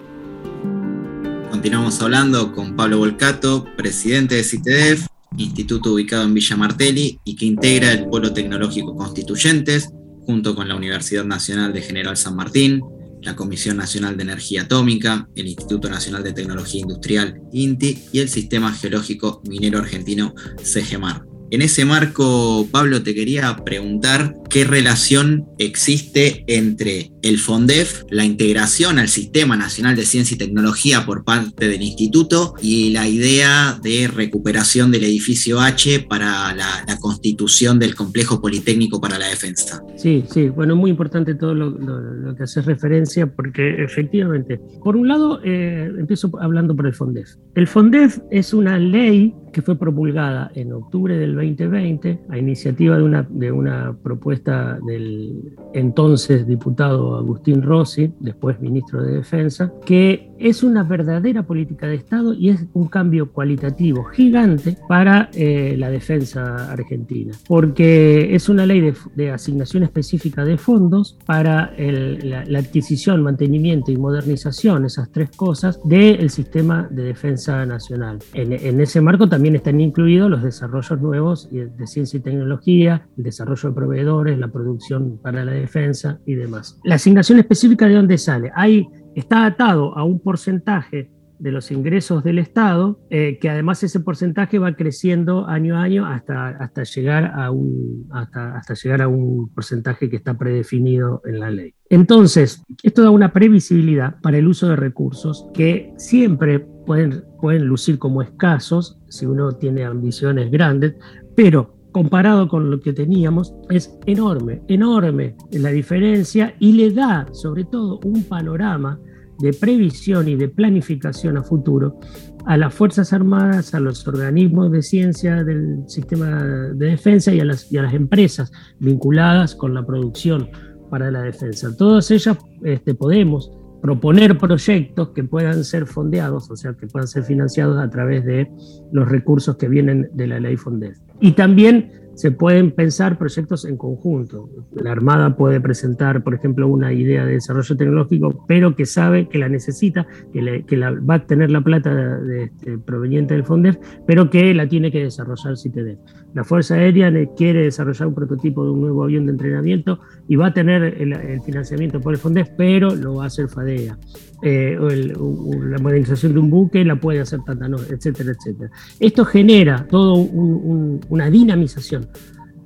Continuamos 1.51 2.01
hablando 2.01 2.51
con 2.51 2.75
Pablo 2.75 2.97
Volcato, 2.97 3.67
presidente 3.77 4.33
de 4.33 4.43
CITEDEF, 4.43 5.05
instituto 5.37 5.93
ubicado 5.93 6.23
en 6.23 6.33
Villa 6.33 6.57
Martelli 6.57 7.19
y 7.23 7.35
que 7.35 7.45
integra 7.45 7.91
el 7.91 8.07
Polo 8.07 8.33
Tecnológico 8.33 8.95
Constituyentes, 8.95 9.89
junto 10.25 10.55
con 10.55 10.67
la 10.67 10.75
Universidad 10.75 11.25
Nacional 11.25 11.73
de 11.73 11.81
General 11.81 12.17
San 12.17 12.35
Martín, 12.35 12.81
la 13.21 13.35
Comisión 13.35 13.77
Nacional 13.77 14.15
de 14.15 14.23
Energía 14.23 14.63
Atómica, 14.63 15.27
el 15.35 15.47
Instituto 15.47 15.89
Nacional 15.89 16.23
de 16.23 16.33
Tecnología 16.33 16.81
Industrial, 16.81 17.41
INTI, 17.51 18.03
y 18.13 18.19
el 18.19 18.29
Sistema 18.29 18.71
Geológico 18.73 19.41
Minero 19.47 19.79
Argentino, 19.79 20.33
CGMAR. 20.63 21.28
En 21.51 21.63
ese 21.63 21.83
marco, 21.83 22.67
Pablo, 22.71 23.01
te 23.01 23.15
quería 23.15 23.55
preguntar 23.65 24.35
qué 24.49 24.65
relación 24.65 25.47
existe 25.57 26.43
entre 26.47 27.11
el 27.23 27.39
FONDEF, 27.39 28.03
la 28.11 28.23
integración 28.23 28.99
al 28.99 29.07
Sistema 29.07 29.57
Nacional 29.57 29.95
de 29.95 30.05
Ciencia 30.05 30.35
y 30.35 30.37
Tecnología 30.37 31.05
por 31.05 31.23
parte 31.23 31.67
del 31.67 31.81
instituto 31.81 32.53
y 32.61 32.91
la 32.91 33.07
idea 33.07 33.79
de 33.81 34.07
recuperación 34.07 34.91
del 34.91 35.05
edificio 35.05 35.59
H 35.59 36.05
para 36.07 36.53
la, 36.55 36.85
constitución 36.99 37.79
del 37.79 37.95
complejo 37.95 38.41
politécnico 38.41 38.99
para 38.99 39.17
la 39.17 39.27
defensa. 39.27 39.81
Sí, 39.95 40.25
sí, 40.29 40.49
bueno, 40.49 40.75
muy 40.75 40.91
importante 40.91 41.33
todo 41.33 41.55
lo, 41.55 42.35
que 42.35 42.43
hace 42.43 42.61
referencia 42.61 43.25
porque 43.25 43.83
efectivamente, 43.83 44.59
por 44.83 44.95
un 44.97 45.07
lado, 45.07 45.39
eh, 45.43 45.89
empiezo 45.97 46.29
hablando 46.39 46.75
por 46.75 46.87
el 46.87 46.93
FONDEF. 46.93 47.29
El 47.55 47.67
FONDEF 47.67 48.19
es 48.31 48.53
una 48.53 48.77
ley 48.77 49.33
que 49.51 49.61
fue 49.61 49.77
promulgada 49.77 50.51
en 50.55 50.73
octubre 50.73 51.17
del 51.17 51.35
2020 51.35 52.19
a 52.29 52.37
iniciativa 52.37 52.97
de 52.97 53.03
una, 53.03 53.27
de 53.29 53.51
una 53.51 53.95
propuesta 54.01 54.79
del 54.85 55.57
entonces 55.73 56.47
diputado 56.47 57.15
Agustín 57.17 57.61
Rossi, 57.61 58.11
después 58.19 58.59
ministro 58.59 59.01
de 59.03 59.17
Defensa, 59.17 59.71
que 59.85 60.29
es 60.39 60.63
una 60.63 60.83
verdadera 60.83 61.43
política 61.43 61.87
de 61.87 61.95
Estado 61.95 62.33
y 62.33 62.49
es 62.49 62.65
un 62.73 62.87
cambio 62.87 63.31
cualitativo 63.31 64.05
gigante 64.05 64.77
para 64.87 65.29
eh, 65.33 65.75
la 65.77 65.89
defensa 65.89 66.71
argentina, 66.71 67.33
porque 67.47 68.33
es 68.33 68.47
una 68.49 68.65
ley 68.65 68.93
de, 69.15 69.31
asignación 69.31 69.83
específica 69.83 70.45
de 70.45 70.57
fondos 70.57 71.17
para 71.25 71.73
la, 71.77 72.59
adquisición, 72.59 73.21
mantenimiento 73.21 73.91
y 73.91 73.97
modernización, 73.97 74.85
esas 74.85 75.11
tres 75.11 75.29
cosas, 75.35 75.79
del 75.83 76.29
sistema 76.29 76.87
de 76.89 77.03
defensa 77.03 77.65
nacional. 77.65 78.19
En, 78.33 78.53
en 78.53 78.81
ese 78.81 79.01
marco 79.01 79.27
también 79.27 79.38
también 79.39 79.55
están 79.55 79.79
incluidos 79.79 80.29
los 80.29 80.43
desarrollos 80.43 80.99
nuevos 80.99 81.49
de 81.49 81.87
ciencia 81.87 82.17
y 82.17 82.19
tecnología, 82.19 83.07
el 83.17 83.23
desarrollo 83.23 83.69
de 83.69 83.75
proveedores, 83.75 84.37
la 84.37 84.49
producción 84.49 85.17
para 85.23 85.45
la 85.45 85.53
defensa 85.53 86.19
y 86.25 86.35
demás. 86.35 86.77
La 86.83 86.95
asignación 86.95 87.39
específica 87.39 87.87
de 87.87 87.93
dónde 87.93 88.17
sale. 88.17 88.51
Ahí 88.53 88.85
está 89.15 89.45
atado 89.45 89.97
a 89.97 90.03
un 90.03 90.19
porcentaje 90.19 91.09
de 91.39 91.51
los 91.51 91.71
ingresos 91.71 92.23
del 92.23 92.37
Estado, 92.37 92.99
eh, 93.09 93.39
que 93.39 93.49
además 93.49 93.81
ese 93.83 93.99
porcentaje 93.99 94.59
va 94.59 94.75
creciendo 94.75 95.47
año 95.47 95.77
a 95.77 95.83
año 95.83 96.05
hasta, 96.05 96.49
hasta, 96.49 96.83
llegar 96.83 97.31
a 97.35 97.49
un, 97.51 98.07
hasta, 98.11 98.57
hasta 98.57 98.73
llegar 98.73 99.01
a 99.01 99.07
un 99.07 99.49
porcentaje 99.53 100.09
que 100.09 100.17
está 100.17 100.37
predefinido 100.37 101.21
en 101.25 101.39
la 101.39 101.49
ley. 101.49 101.73
Entonces, 101.89 102.63
esto 102.83 103.01
da 103.01 103.09
una 103.09 103.33
previsibilidad 103.33 104.19
para 104.21 104.37
el 104.37 104.47
uso 104.47 104.67
de 104.67 104.75
recursos 104.75 105.47
que 105.53 105.93
siempre 105.97 106.59
pueden, 106.59 107.23
pueden 107.41 107.65
lucir 107.65 107.97
como 107.97 108.21
escasos 108.21 108.99
si 109.07 109.25
uno 109.25 109.53
tiene 109.53 109.85
ambiciones 109.85 110.51
grandes, 110.51 110.95
pero 111.35 111.79
comparado 111.91 112.47
con 112.47 112.69
lo 112.69 112.79
que 112.79 112.93
teníamos, 112.93 113.53
es 113.69 113.97
enorme, 114.05 114.61
enorme 114.67 115.35
la 115.51 115.69
diferencia 115.69 116.55
y 116.59 116.73
le 116.73 116.91
da 116.91 117.27
sobre 117.31 117.63
todo 117.63 117.99
un 118.03 118.23
panorama 118.23 118.99
de 119.39 119.53
previsión 119.53 120.27
y 120.27 120.35
de 120.35 120.49
planificación 120.49 121.37
a 121.37 121.43
futuro 121.43 121.99
a 122.45 122.57
las 122.57 122.73
Fuerzas 122.73 123.13
Armadas, 123.13 123.73
a 123.73 123.79
los 123.79 124.07
organismos 124.07 124.71
de 124.71 124.81
ciencia 124.81 125.43
del 125.43 125.83
sistema 125.87 126.43
de 126.73 126.87
defensa 126.87 127.33
y 127.33 127.39
a 127.39 127.45
las, 127.45 127.73
a 127.75 127.81
las 127.81 127.93
empresas 127.93 128.51
vinculadas 128.79 129.55
con 129.55 129.73
la 129.73 129.85
producción 129.85 130.49
para 130.89 131.11
la 131.11 131.21
defensa. 131.21 131.75
Todas 131.77 132.09
ellas 132.11 132.37
este, 132.63 132.95
podemos 132.95 133.51
proponer 133.81 134.37
proyectos 134.37 135.09
que 135.09 135.23
puedan 135.23 135.63
ser 135.63 135.85
fondeados, 135.85 136.49
o 136.49 136.55
sea, 136.55 136.73
que 136.73 136.87
puedan 136.87 137.07
ser 137.07 137.23
financiados 137.23 137.77
a 137.77 137.89
través 137.89 138.25
de 138.25 138.51
los 138.91 139.07
recursos 139.07 139.55
que 139.57 139.69
vienen 139.69 140.09
de 140.13 140.27
la 140.27 140.39
ley 140.39 140.57
FONDED. 140.57 140.95
Y 141.21 141.31
también 141.33 141.91
se 142.19 142.31
pueden 142.31 142.71
pensar 142.71 143.17
proyectos 143.17 143.63
en 143.63 143.77
conjunto. 143.77 144.49
La 144.75 144.91
Armada 144.91 145.37
puede 145.37 145.61
presentar, 145.61 146.21
por 146.21 146.33
ejemplo, 146.33 146.67
una 146.67 146.91
idea 146.91 147.25
de 147.25 147.35
desarrollo 147.35 147.77
tecnológico, 147.77 148.43
pero 148.45 148.75
que 148.75 148.85
sabe 148.85 149.29
que 149.29 149.37
la 149.37 149.47
necesita, 149.47 150.05
que, 150.33 150.75
la, 150.75 150.91
va 150.91 151.13
a 151.13 151.25
tener 151.25 151.49
la 151.49 151.61
plata 151.61 151.95
de, 151.95 152.43
este, 152.43 152.77
proveniente 152.77 153.35
del 153.35 153.45
FONDEF, 153.45 153.77
pero 154.05 154.29
que 154.29 154.53
la 154.53 154.67
tiene 154.67 154.91
que 154.91 155.01
desarrollar 155.01 155.55
CITEDEF. 155.57 155.97
La 156.33 156.43
Fuerza 156.43 156.75
Aérea 156.75 157.09
quiere 157.37 157.63
desarrollar 157.63 158.09
un 158.09 158.15
prototipo 158.15 158.65
de 158.65 158.71
un 158.71 158.81
nuevo 158.81 159.05
avión 159.05 159.25
de 159.25 159.31
entrenamiento 159.31 160.01
y 160.27 160.35
va 160.35 160.47
a 160.47 160.53
tener 160.53 160.83
el, 160.83 161.41
financiamiento 161.43 162.01
por 162.01 162.13
el 162.13 162.19
FONDEF, 162.19 162.49
pero 162.57 162.93
lo 162.95 163.15
va 163.15 163.23
a 163.23 163.27
hacer 163.27 163.47
FADEA. 163.47 163.97
Eh, 164.41 164.77
la 164.79 165.77
modernización 165.79 166.33
de 166.33 166.39
un 166.39 166.49
buque 166.49 166.85
la 166.85 166.95
puede 166.95 167.19
hacer 167.19 167.41
Tantanor, 167.45 167.81
etcétera, 167.89 168.31
etcétera. 168.31 168.71
Esto 168.99 169.25
genera 169.25 169.85
toda 169.89 170.13
una 170.13 171.29
dinamización 171.29 172.07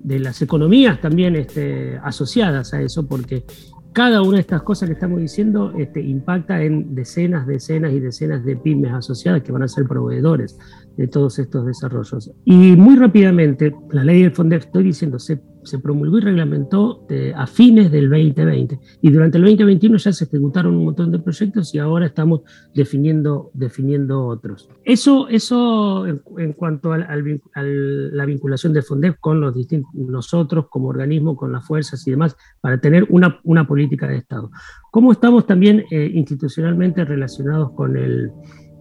de 0.04 0.20
las 0.20 0.42
economías 0.42 1.02
también 1.02 1.36
este, 1.36 1.98
asociadas 2.04 2.74
a 2.74 2.82
eso, 2.82 3.08
porque 3.08 3.44
cada 3.94 4.22
una 4.22 4.38
de 4.38 4.42
estas 4.42 4.64
cosas 4.64 4.90
que 4.90 4.94
estamos 4.94 5.22
diciendo 5.22 5.74
este, 5.78 6.02
impacta 6.02 6.62
en 6.62 6.96
decenas, 6.96 7.48
decenas 7.48 7.94
y 7.94 8.00
decenas 8.00 8.44
de 8.44 8.56
pymes 8.56 8.92
asociadas 8.92 9.44
que 9.44 9.52
van 9.52 9.64
a 9.64 9.68
ser 9.68 9.88
proveedores 9.88 10.58
de 10.98 11.08
todos 11.08 11.40
estos 11.40 11.66
desarrollos. 11.66 12.32
Y 12.46 12.76
muy 12.76 12.96
rápidamente, 12.96 13.76
la 13.92 14.04
ley 14.04 14.24
del 14.24 14.32
FONDEF, 14.32 14.66
estoy 14.66 14.84
diciendo, 14.84 15.20
se 15.20 15.42
se 15.64 15.80
promulgó 15.80 16.18
y 16.18 16.22
reglamentó 16.22 17.06
eh, 17.10 17.34
a 17.36 17.48
fines 17.48 17.92
del 17.92 18.10
2020 18.10 18.80
y 19.02 19.12
durante 19.12 19.38
el 19.38 19.44
2021 19.46 19.98
ya 19.98 20.12
se 20.12 20.26
ejecutaron 20.26 20.76
un 20.76 20.86
montón 20.86 21.12
de 21.12 21.20
proyectos 21.20 21.74
y 21.74 21.80
ahora 21.80 22.06
estamos 22.06 22.42
definiendo, 22.74 23.52
definiendo 23.54 24.26
otros. 24.26 24.70
Eso, 24.84 25.28
eso 25.30 26.06
en, 26.08 26.54
cuanto 26.54 26.94
a 26.94 26.98
la 26.98 28.26
vinculación 28.26 28.74
de 28.74 28.82
FONDEP 28.82 29.20
con 29.20 29.42
los 29.42 29.56
distintos, 29.56 29.94
nosotros 29.94 30.68
como 30.70 30.90
organismo, 30.90 31.36
con 31.36 31.52
las 31.52 31.66
fuerzas 31.66 32.06
y 32.08 32.12
demás, 32.12 32.36
para 32.62 32.80
tener 32.80 33.06
una, 33.10 33.40
una 33.44 33.68
política 33.68 34.08
de 34.08 34.18
Estado. 34.18 34.52
¿Cómo 34.92 35.12
estamos 35.12 35.46
también 35.46 35.86
eh, 35.92 36.12
institucionalmente 36.14 37.06
relacionados 37.06 37.72
con 37.72 37.98
el, 37.98 38.32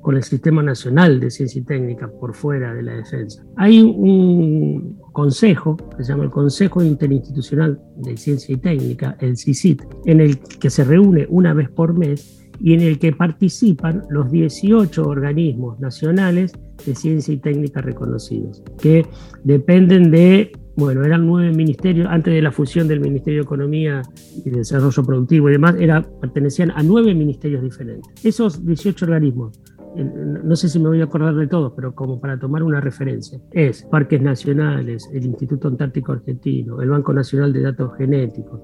con 0.03 0.17
el 0.17 0.23
Sistema 0.23 0.63
Nacional 0.63 1.21
de 1.21 1.31
Ciencia 1.31 1.61
y 1.61 1.65
Técnica 1.65 2.09
por 2.09 2.35
fuera 2.35 2.75
de 2.75 2.83
la 2.83 2.95
defensa. 2.95 3.43
Hay 3.57 3.81
un 3.81 4.99
consejo, 5.13 5.77
que 5.97 6.05
se 6.05 6.13
llama 6.13 6.25
el 6.25 6.31
Consejo 6.31 6.83
Interinstitucional 6.83 7.81
de 7.97 8.17
Ciencia 8.17 8.55
y 8.55 8.59
Técnica, 8.59 9.17
el 9.21 9.37
CICIT, 9.37 9.83
en 10.05 10.21
el 10.21 10.39
que 10.39 10.71
se 10.71 10.85
reúne 10.85 11.27
una 11.31 11.55
vez 11.55 11.71
por 11.71 11.97
mes 11.97 12.43
y 12.61 12.75
en 12.75 12.81
el 12.81 12.99
que 12.99 13.13
participan 13.13 14.03
los 14.11 14.31
18 14.31 15.03
organismos 15.03 15.81
nacionales 15.81 16.53
de 16.87 16.95
ciencia 16.95 17.35
y 17.35 17.39
técnica 17.39 17.81
reconocidos, 17.81 18.63
que 18.81 19.07
dependen 19.45 20.11
de, 20.11 20.53
bueno, 20.77 21.05
eran 21.05 21.27
nueve 21.27 21.53
ministerios, 21.53 22.09
antes 22.09 22.33
de 22.35 22.43
la 22.43 22.53
fusión 22.53 22.89
del 22.89 23.01
Ministerio 23.01 23.41
de 23.41 23.45
Economía 23.45 24.03
y 24.45 24.51
Desarrollo 24.51 25.03
Productivo 25.05 25.49
y 25.49 25.53
demás, 25.53 25.77
era, 25.79 26.03
pertenecían 26.21 26.71
a 26.73 26.83
nueve 26.83 27.15
ministerios 27.15 27.63
diferentes. 27.63 28.13
Esos 28.25 28.65
18 28.65 29.05
organismos 29.05 29.61
no 29.97 30.57
sé 30.57 30.69
si 30.69 30.79
me 30.79 30.89
voy 30.89 31.01
a 31.01 31.05
acordar 31.05 31.35
de 31.35 31.47
todos, 31.47 31.73
pero 31.75 31.95
como 31.95 32.21
para 32.21 32.39
tomar 32.39 32.63
una 32.63 32.81
referencia, 32.81 33.39
es 33.51 33.83
Parques 33.85 34.21
Nacionales, 34.21 35.09
el 35.13 35.27
Instituto 35.27 35.69
Antártico 35.69 36.13
Argentino, 36.13 36.81
el 36.81 36.91
Banco 36.91 37.13
Nacional 37.13 37.53
de 37.53 37.63
Datos 37.63 37.97
Genéticos, 37.97 38.61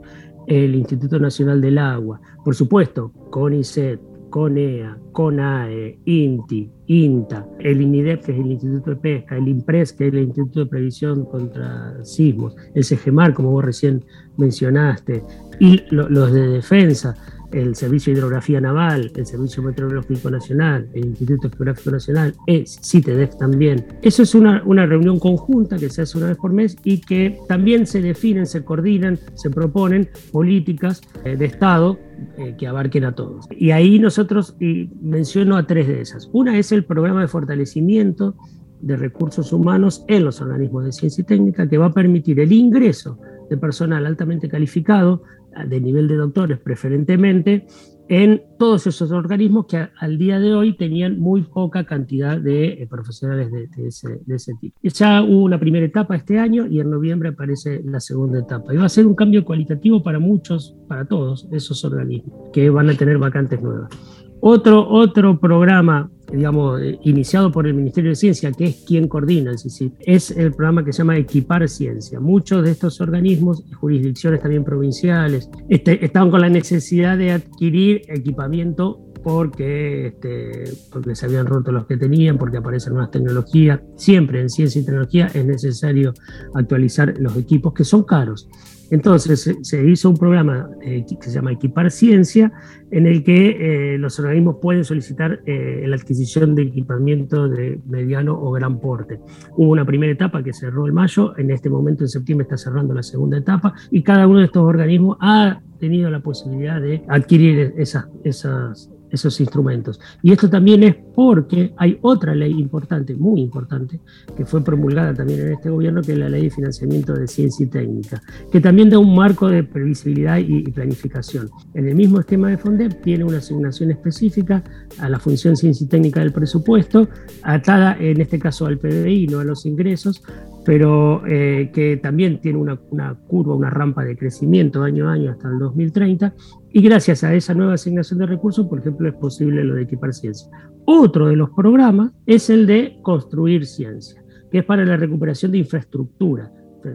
el 0.47 0.75
Instituto 0.75 1.19
Nacional 1.19 1.61
del 1.61 1.79
Agua, 1.79 2.21
por 2.45 2.55
supuesto, 2.55 3.12
CONICET, 3.31 4.01
CONEA, 4.31 4.99
CONAE, 5.12 5.99
INTI, 6.05 6.71
INTA, 6.87 7.47
el 7.61 7.81
INIDEP, 7.81 8.25
que 8.25 8.33
es 8.33 8.38
el 8.38 8.53
Instituto 8.53 8.91
de 8.91 8.97
Pesca, 8.97 9.37
el 9.37 9.49
IMPRES, 9.49 9.93
que 9.93 10.09
es 10.09 10.12
el 10.12 10.21
Instituto 10.21 10.61
de 10.61 10.67
Previsión 10.67 11.25
contra 11.27 12.05
Sismos, 12.05 12.55
el 12.75 12.85
CEGEMAR, 12.85 13.35
como 13.35 13.51
vos 13.51 13.64
recién 13.64 14.05
mencionaste, 14.37 15.23
y 15.61 15.83
los 15.91 16.33
de 16.33 16.49
defensa, 16.49 17.14
el 17.53 17.75
Servicio 17.75 18.13
de 18.13 18.19
Hidrografía 18.19 18.61
Naval, 18.61 19.11
el 19.17 19.27
Servicio 19.27 19.63
Meteorológico 19.63 20.31
Nacional, 20.31 20.89
el 20.95 21.07
Instituto 21.07 21.49
Geográfico 21.51 21.91
Nacional, 21.91 22.35
es 22.47 22.79
CITEDEF 22.83 23.37
también. 23.37 23.87
Eso 24.03 24.23
es 24.23 24.35
una, 24.35 24.63
una 24.65 24.87
reunión 24.87 25.19
conjunta 25.19 25.79
que 25.79 25.89
se 25.89 26.03
hace 26.03 26.19
una 26.19 26.29
vez 26.29 26.37
por 26.37 26.53
mes 26.53 26.77
y 26.85 27.01
que 27.01 27.39
también 27.49 27.87
se 27.87 28.03
definen, 28.03 28.47
se 28.47 28.65
coordinan, 28.65 29.19
se 29.35 29.51
proponen 29.51 30.09
políticas 30.33 31.01
eh, 31.25 31.37
de 31.37 31.47
Estado 31.47 31.99
eh, 32.37 32.55
que 32.59 32.67
abarquen 32.67 33.05
a 33.05 33.15
todos. 33.15 33.47
Y 33.51 33.71
ahí 33.71 33.99
nosotros 33.99 34.57
y 34.61 34.91
menciono 35.01 35.57
a 35.57 35.67
tres 35.67 35.89
de 35.89 36.01
esas. 36.01 36.29
Una 36.33 36.59
es 36.59 36.73
el 36.73 36.85
programa 36.85 37.23
de 37.23 37.29
fortalecimiento 37.29 38.35
de 38.81 38.97
recursos 38.97 39.53
humanos 39.53 40.05
en 40.09 40.25
los 40.25 40.41
organismos 40.41 40.85
de 40.85 40.93
ciencia 40.93 41.23
y 41.23 41.25
técnica 41.25 41.69
que 41.69 41.79
va 41.79 41.87
a 41.87 41.93
permitir 41.93 42.39
el 42.41 42.53
ingreso 42.53 43.19
de 43.51 43.57
personal 43.57 44.07
altamente 44.07 44.49
calificado 44.49 45.23
de 45.67 45.81
nivel 45.81 46.09
de 46.09 46.17
doctores 46.17 46.59
preferentemente, 46.59 47.67
en 48.09 48.43
todos 48.59 48.87
esos 48.87 49.11
organismos 49.11 49.67
que 49.67 49.87
al 49.99 50.17
día 50.17 50.41
de 50.41 50.55
hoy 50.55 50.77
tenían 50.77 51.19
muy 51.19 51.43
poca 51.43 51.85
cantidad 51.85 52.39
de 52.39 52.69
eh, 52.69 52.87
profesionales 52.89 53.51
de, 53.53 53.69
ese, 53.87 54.55
tipo. 54.61 54.79
Ya 54.83 55.23
hubo 55.23 55.45
una 55.45 55.61
primera 55.61 55.85
etapa 55.85 56.17
este 56.17 56.39
año 56.39 56.67
y 56.67 56.81
en 56.81 56.91
noviembre 56.91 57.31
aparece 57.31 57.83
la 57.85 58.01
segunda 58.01 58.41
etapa. 58.41 58.73
Y 58.73 58.79
va 58.79 58.87
a 58.87 58.89
ser 58.89 59.07
un 59.07 59.15
cambio 59.15 59.45
cualitativo 59.45 60.03
para 60.03 60.19
muchos, 60.19 60.75
para 60.89 61.05
todos 61.05 61.49
esos 61.53 61.85
organismos 61.85 62.51
que 62.53 62.71
van 62.71 62.89
a 62.89 62.95
tener 62.95 63.19
vacantes 63.19 63.61
nuevas. 63.61 63.91
Otro, 64.40 64.88
otro 64.88 65.38
programa, 65.38 66.11
digamos, 66.33 66.81
eh, 66.81 66.98
iniciado 67.03 67.51
por 67.51 67.66
el 67.66 67.74
Ministerio 67.74 68.11
de 68.11 68.16
Ciencia, 68.16 68.53
que 68.53 68.66
es 68.66 68.85
quien 68.87 69.09
coordina 69.09 69.51
el 69.51 69.59
CICIP, 69.59 69.94
es 70.01 70.31
el 70.31 70.53
programa 70.53 70.85
que 70.85 70.92
se 70.92 70.98
llama 70.98 71.16
Equipar 71.16 71.68
Ciencia. 71.68 72.20
Muchos 72.20 72.62
de 72.62 72.70
estos 72.70 73.01
organismos, 73.01 73.64
y 73.68 73.72
jurisdicciones 73.72 74.40
también 74.40 74.64
provinciales, 74.64 75.51
este, 75.68 76.05
estaban 76.05 76.31
con 76.31 76.40
la 76.40 76.48
necesidad 76.48 77.18
de 77.18 77.33
adquirir 77.33 78.03
equipamiento 78.09 79.01
porque, 79.22 80.07
este, 80.07 80.64
porque 80.92 81.14
se 81.14 81.27
habían 81.27 81.46
roto 81.46 81.72
los 81.72 81.87
que 81.87 81.96
tenían, 81.96 82.38
porque 82.38 82.59
aparecen 82.59 82.94
nuevas 82.94 83.11
tecnologías. 83.11 83.81
Siempre 83.96 84.40
en 84.40 84.48
ciencia 84.48 84.81
y 84.81 84.85
tecnología 84.85 85.27
es 85.35 85.44
necesario 85.44 86.14
actualizar 86.55 87.14
los 87.18 87.37
equipos 87.37 87.74
que 87.74 87.85
son 87.85 88.05
caros. 88.05 88.48
Entonces 88.90 89.59
se 89.61 89.90
hizo 89.90 90.11
un 90.11 90.16
programa 90.16 90.68
eh, 90.83 91.05
que 91.09 91.29
se 91.29 91.35
llama 91.35 91.53
Equipar 91.53 91.90
Ciencia, 91.90 92.53
en 92.90 93.07
el 93.07 93.22
que 93.22 93.94
eh, 93.94 93.98
los 93.98 94.18
organismos 94.18 94.57
pueden 94.61 94.85
solicitar 94.85 95.40
eh, 95.46 95.85
la 95.87 95.96
adquisición 95.96 96.55
de 96.55 96.62
equipamiento 96.62 97.48
de 97.48 97.81
mediano 97.87 98.38
o 98.40 98.51
gran 98.53 98.81
porte. 98.81 99.20
Hubo 99.57 99.72
una 99.72 99.85
primera 99.85 100.12
etapa 100.12 100.42
que 100.42 100.53
cerró 100.53 100.87
en 100.87 100.94
mayo, 100.94 101.37
en 101.37 101.51
este 101.51 101.68
momento 101.68 102.05
en 102.05 102.09
septiembre 102.09 102.44
está 102.44 102.57
cerrando 102.57 102.94
la 102.94 103.03
segunda 103.03 103.37
etapa 103.37 103.74
y 103.90 104.03
cada 104.03 104.27
uno 104.27 104.38
de 104.38 104.46
estos 104.46 104.62
organismos 104.62 105.18
ha 105.20 105.61
tenido 105.79 106.11
la 106.11 106.20
posibilidad 106.20 106.81
de 106.81 107.03
adquirir 107.09 107.74
esas, 107.77 108.07
esas 108.24 108.90
esos 109.11 109.40
instrumentos. 109.40 110.01
Y 110.23 110.33
esto 110.33 110.49
también 110.49 110.83
es 110.83 110.97
porque 111.14 111.73
hay 111.77 111.99
otra 112.03 112.35
ley 112.35 112.53
importante, 112.53 113.14
muy 113.14 113.40
importante, 113.40 114.01
que 114.37 114.44
fue 114.44 114.62
promulgada 114.62 115.14
también 115.14 115.40
en 115.40 115.53
este 115.53 115.71
gobierno, 115.71 116.03
que 116.03 116.12
es 116.12 116.18
la 116.18 116.29
Ley 116.29 116.44
de 116.44 116.51
Financiamiento 116.51 117.12
de 117.14 117.27
Ciencia 117.27 117.64
y 117.64 117.68
Técnica, 117.68 118.23
que 118.53 118.61
también 118.61 118.90
da 118.90 118.99
un 118.99 119.14
marco 119.14 119.49
de 119.49 119.64
previsibilidad 119.64 120.38
y, 120.38 120.68
planificación. 120.68 121.49
En 121.75 121.88
el 121.88 121.94
mismo 121.94 122.21
esquema 122.21 122.49
de 122.49 122.59
FONDEP 122.59 123.03
tiene 123.03 123.25
una 123.25 123.38
asignación 123.38 123.90
específica 123.90 124.62
a 124.99 125.09
la 125.09 125.18
función 125.18 125.57
ciencia 125.57 125.85
y 125.85 125.88
técnica 125.88 126.21
del 126.21 126.33
presupuesto, 126.33 127.09
atada 127.42 127.97
en 127.99 128.21
este 128.21 128.38
caso 128.38 128.66
al 128.66 128.79
PDI, 128.79 129.27
no 129.27 129.40
a 129.40 129.44
los 129.44 129.66
ingresos, 129.66 130.23
pero 130.64 131.27
eh, 131.27 131.71
que 131.73 131.97
también 131.97 132.40
tiene 132.40 132.59
una, 132.59 132.79
una, 132.90 133.14
curva, 133.14 133.55
una 133.55 133.71
rampa 133.71 134.05
de 134.05 134.16
crecimiento 134.16 134.83
año 134.83 135.09
a 135.09 135.14
año 135.14 135.31
hasta 135.31 135.49
el 135.49 135.59
2030, 135.59 136.35
y 136.79 136.81
gracias 136.81 137.25
a 137.25 137.35
esa 137.35 137.55
nueva 137.55 137.75
asignación 137.75 138.21
de 138.21 138.27
recursos, 138.27 138.69
por 138.69 138.79
ejemplo, 138.79 139.09
es 139.09 139.14
posible 139.17 139.64
lo 139.64 139.75
de 139.75 139.83
equipar 139.83 140.14
ciencia. 140.14 140.49
Otro 140.85 141.27
de 141.27 141.35
los 141.35 141.51
programas 141.51 142.12
es 142.25 142.51
el 142.51 142.69
de 142.69 143.01
construir 143.03 143.67
ciencia, 143.67 144.23
que 144.49 144.59
es 144.59 144.64
para 144.64 144.85
la 144.85 144.97
recuperación 144.97 145.51
de 145.51 145.59
infraestructura. 145.59 146.53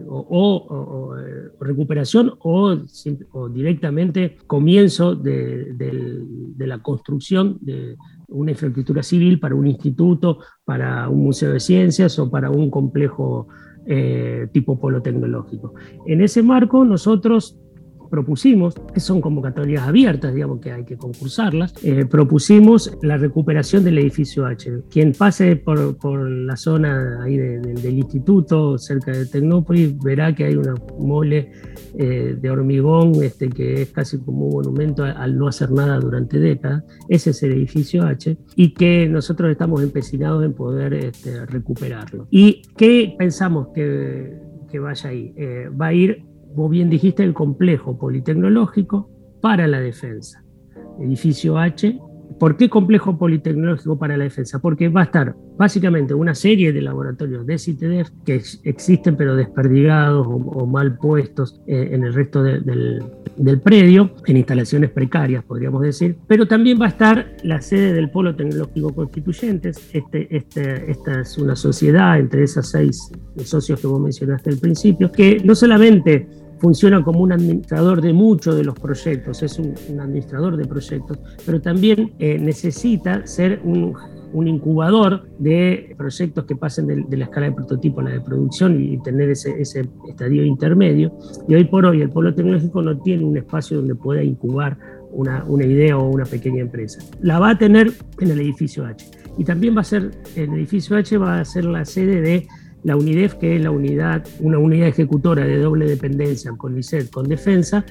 O, 0.08 1.14
eh, 1.18 1.50
recuperación 1.60 2.32
o, 2.38 2.74
directamente 3.52 4.38
comienzo 4.46 5.14
de, 5.14 5.74
la 6.56 6.78
construcción 6.78 7.58
de 7.60 7.96
una 8.28 8.52
infraestructura 8.52 9.02
civil 9.02 9.38
para 9.38 9.54
un 9.54 9.66
instituto, 9.66 10.38
para 10.64 11.10
un 11.10 11.24
museo 11.24 11.52
de 11.52 11.60
ciencias 11.60 12.18
o 12.18 12.30
para 12.30 12.48
un 12.48 12.70
complejo 12.70 13.48
eh, 13.86 14.48
tipo 14.50 14.80
polo 14.80 15.02
tecnológico. 15.02 15.74
En 16.06 16.22
ese 16.22 16.42
marco 16.42 16.86
nosotros 16.86 17.58
propusimos, 18.14 18.76
que 18.94 19.00
son 19.00 19.20
convocatorias 19.20 19.82
abiertas, 19.88 20.32
digamos 20.32 20.60
que 20.60 20.70
hay 20.70 20.84
que 20.84 20.96
concursarlas, 20.96 21.74
eh, 21.82 22.06
propusimos 22.08 22.96
la 23.02 23.16
recuperación 23.16 23.82
del 23.82 23.98
edificio 23.98 24.46
H. 24.46 24.84
Quien 24.88 25.12
pase 25.12 25.56
por, 25.56 25.96
por 25.96 26.30
la 26.30 26.56
zona 26.56 27.24
ahí 27.24 27.36
del 27.36 27.98
instituto, 27.98 28.78
cerca 28.78 29.10
de 29.10 29.26
Tecnópolis, 29.26 29.98
verá 29.98 30.32
que 30.32 30.44
hay 30.44 30.54
una 30.54 30.74
mole 30.96 31.50
eh, 31.98 32.36
de 32.40 32.50
hormigón 32.50 33.20
este, 33.20 33.48
que 33.48 33.82
es 33.82 33.90
casi 33.90 34.18
como 34.18 34.46
un 34.46 34.52
monumento 34.52 35.02
al 35.02 35.36
no 35.36 35.48
hacer 35.48 35.72
nada 35.72 35.98
durante 35.98 36.38
décadas. 36.38 36.84
Ese 37.08 37.30
es 37.30 37.42
el 37.42 37.50
edificio 37.50 38.04
H 38.04 38.36
y 38.54 38.74
que 38.74 39.08
nosotros 39.08 39.50
estamos 39.50 39.82
empecinados 39.82 40.44
en 40.44 40.52
poder 40.52 40.94
este, 40.94 41.46
recuperarlo. 41.46 42.28
¿Y 42.30 42.62
qué 42.76 43.12
pensamos 43.18 43.68
que, 43.74 44.38
que 44.70 44.78
vaya 44.78 45.10
ahí? 45.10 45.34
Eh, 45.36 45.68
va 45.68 45.86
a 45.86 45.92
ir 45.92 46.33
vos 46.54 46.70
bien 46.70 46.88
dijiste, 46.88 47.22
el 47.22 47.34
complejo 47.34 47.98
politecnológico 47.98 49.10
para 49.40 49.66
la 49.66 49.80
defensa. 49.80 50.44
Edificio 51.00 51.58
H. 51.58 51.98
¿Por 52.38 52.56
qué 52.56 52.68
complejo 52.68 53.18
politecnológico 53.18 53.98
para 53.98 54.16
la 54.16 54.24
defensa? 54.24 54.58
Porque 54.58 54.88
va 54.88 55.02
a 55.02 55.04
estar 55.04 55.36
básicamente 55.56 56.14
una 56.14 56.34
serie 56.34 56.72
de 56.72 56.80
laboratorios 56.80 57.46
de 57.46 57.58
CITEDEF 57.58 58.08
que 58.24 58.42
existen 58.64 59.16
pero 59.16 59.36
desperdigados 59.36 60.26
o, 60.26 60.66
mal 60.66 60.96
puestos 60.96 61.60
eh, 61.66 61.90
en 61.92 62.04
el 62.04 62.12
resto 62.12 62.42
del, 62.42 62.64
del, 63.36 63.60
predio, 63.60 64.14
en 64.26 64.38
instalaciones 64.38 64.90
precarias, 64.90 65.44
podríamos 65.44 65.82
decir. 65.82 66.16
Pero 66.26 66.48
también 66.48 66.80
va 66.80 66.86
a 66.86 66.88
estar 66.88 67.36
la 67.44 67.60
sede 67.60 67.92
del 67.92 68.10
Polo 68.10 68.34
Tecnológico 68.34 68.92
Constituyentes. 68.94 69.90
Este, 69.92 70.34
este, 70.34 70.90
esta 70.90 71.20
es 71.20 71.38
una 71.38 71.54
sociedad 71.54 72.18
entre 72.18 72.42
esas 72.42 72.70
seis 72.70 73.12
socios 73.44 73.80
que 73.80 73.86
vos 73.86 74.00
mencionaste 74.00 74.50
al 74.50 74.58
principio, 74.58 75.12
que 75.12 75.40
no 75.44 75.54
solamente 75.54 76.26
funciona 76.64 77.04
como 77.04 77.20
un 77.20 77.30
administrador 77.30 78.00
de 78.00 78.14
muchos 78.14 78.56
de 78.56 78.64
los 78.64 78.74
proyectos, 78.78 79.42
es 79.42 79.58
un, 79.58 79.74
administrador 80.00 80.56
de 80.56 80.64
proyectos, 80.64 81.18
pero 81.44 81.60
también 81.60 82.14
eh, 82.18 82.38
necesita 82.38 83.26
ser 83.26 83.60
un 83.62 84.48
incubador 84.48 85.28
de 85.38 85.94
proyectos 85.98 86.46
que 86.46 86.56
pasen 86.56 86.86
de, 86.86 87.16
la 87.18 87.24
escala 87.24 87.50
de 87.50 87.52
prototipo 87.52 88.00
a 88.00 88.04
la 88.04 88.10
de 88.12 88.20
producción 88.22 88.82
y 88.82 88.96
tener 89.02 89.28
ese, 89.28 89.60
ese 89.60 89.86
estadio 90.08 90.42
intermedio. 90.42 91.12
Y 91.46 91.54
hoy 91.54 91.64
por 91.64 91.84
hoy 91.84 92.00
el 92.00 92.08
polo 92.08 92.34
tecnológico 92.34 92.80
no 92.80 92.98
tiene 92.98 93.24
un 93.24 93.36
espacio 93.36 93.76
donde 93.76 93.94
pueda 93.94 94.22
incubar 94.22 94.78
una, 95.12 95.44
una, 95.46 95.66
idea 95.66 95.98
o 95.98 96.08
una 96.08 96.24
pequeña 96.24 96.62
empresa. 96.62 96.98
La 97.20 97.38
va 97.38 97.50
a 97.50 97.58
tener 97.58 97.92
en 98.20 98.30
el 98.30 98.40
edificio 98.40 98.86
H. 98.86 99.04
Y 99.36 99.44
también 99.44 99.76
va 99.76 99.82
a 99.82 99.84
ser, 99.84 100.12
el 100.34 100.54
edificio 100.54 100.96
H 100.96 101.18
va 101.18 101.40
a 101.40 101.44
ser 101.44 101.66
la 101.66 101.84
sede 101.84 102.22
de 102.22 102.48
la 102.84 102.96
UNIDEF, 102.96 103.34
que 103.34 103.56
es 103.56 103.62
la 103.62 103.70
unidad, 103.70 104.24
una 104.40 104.58
unidad 104.58 104.88
ejecutora 104.88 105.44
de 105.44 105.58
doble 105.58 105.86
dependencia 105.86 106.52
con 106.52 106.78
ICET, 106.78 107.10
con 107.10 107.26
defensa, 107.26 107.84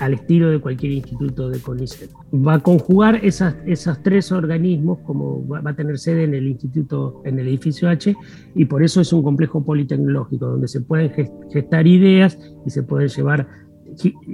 al 0.00 0.14
estilo 0.14 0.50
de 0.50 0.58
cualquier 0.58 0.92
instituto 0.92 1.48
de 1.48 1.60
CONICET. 1.60 2.10
Va 2.34 2.54
a 2.54 2.58
conjugar 2.60 3.24
esas, 3.24 3.56
esos 3.66 4.02
tres 4.02 4.32
organismos, 4.32 4.98
como 5.00 5.46
va, 5.46 5.62
a 5.64 5.74
tener 5.74 5.98
sede 5.98 6.24
en 6.24 6.34
el 6.34 6.48
instituto, 6.48 7.22
en 7.24 7.38
el 7.38 7.48
edificio 7.48 7.88
H, 7.88 8.14
y 8.54 8.64
por 8.64 8.82
eso 8.82 9.00
es 9.00 9.12
un 9.12 9.22
complejo 9.22 9.64
politecnológico, 9.64 10.46
donde 10.46 10.68
se 10.68 10.80
pueden 10.80 11.12
gestar 11.52 11.86
ideas 11.86 12.38
y 12.66 12.70
se 12.70 12.82
pueden 12.82 13.08
llevar, 13.08 13.48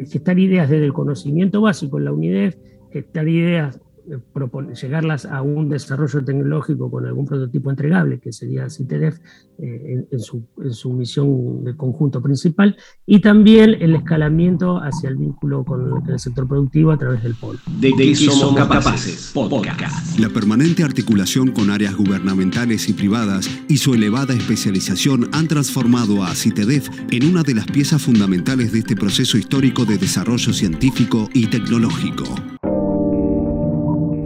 gestar 0.07 0.38
ideas 0.38 0.70
desde 0.70 0.87
el 0.87 0.92
conocimiento 0.92 1.61
básico 1.61 1.98
en 1.98 2.05
la 2.07 2.12
UNIDEF, 2.12 2.57
gestar 2.90 3.29
ideas 3.29 3.81
llegarlas 4.81 5.27
a 5.27 5.42
un 5.42 5.69
desarrollo 5.69 6.25
tecnológico 6.25 6.90
con 6.90 7.07
algún 7.07 7.27
prototipo 7.27 7.71
entregable, 7.71 8.21
que 8.21 8.33
sería 8.33 8.69
CITEDEF 8.69 9.19
eh, 9.59 10.07
en, 10.11 10.21
su, 10.21 10.47
en, 10.62 10.73
su, 10.73 10.92
misión 10.92 11.64
de 11.64 11.77
conjunto 11.77 12.23
principal, 12.23 12.77
y 13.07 13.21
también 13.21 13.77
el 13.81 13.95
escalamiento 13.95 14.79
hacia 14.79 15.09
el 15.09 15.16
vínculo 15.16 15.64
con 15.64 16.03
el 16.09 16.19
sector 16.19 16.47
productivo 16.47 16.92
a 16.92 16.99
través 16.99 17.23
del 17.23 17.35
polo. 17.35 17.59
¿De 17.81 17.92
qué 17.97 18.14
somos 18.14 18.55
capaces? 18.55 19.33
Podcast. 19.35 20.19
La 20.19 20.29
permanente 20.29 20.83
articulación 20.83 21.53
con 21.53 21.71
áreas 21.71 21.97
gubernamentales 21.97 22.88
y 22.88 22.92
privadas 22.92 23.49
y 23.69 23.79
su 23.79 23.95
elevada 23.95 24.35
especialización 24.35 25.29
han 25.33 25.49
transformado 25.49 26.23
a 26.23 26.35
CITEDEF 26.35 26.88
en 27.11 27.27
una 27.31 27.42
de 27.42 27.55
las 27.55 27.66
piezas 27.66 28.03
fundamentales 28.03 28.73
de 28.73 28.81
este 28.81 28.97
proceso 28.97 29.38
histórico 29.38 29.85
de 29.85 29.99
desarrollo 29.99 30.53
científico 30.53 31.29
y 31.33 31.47
tecnológico. 31.47 32.56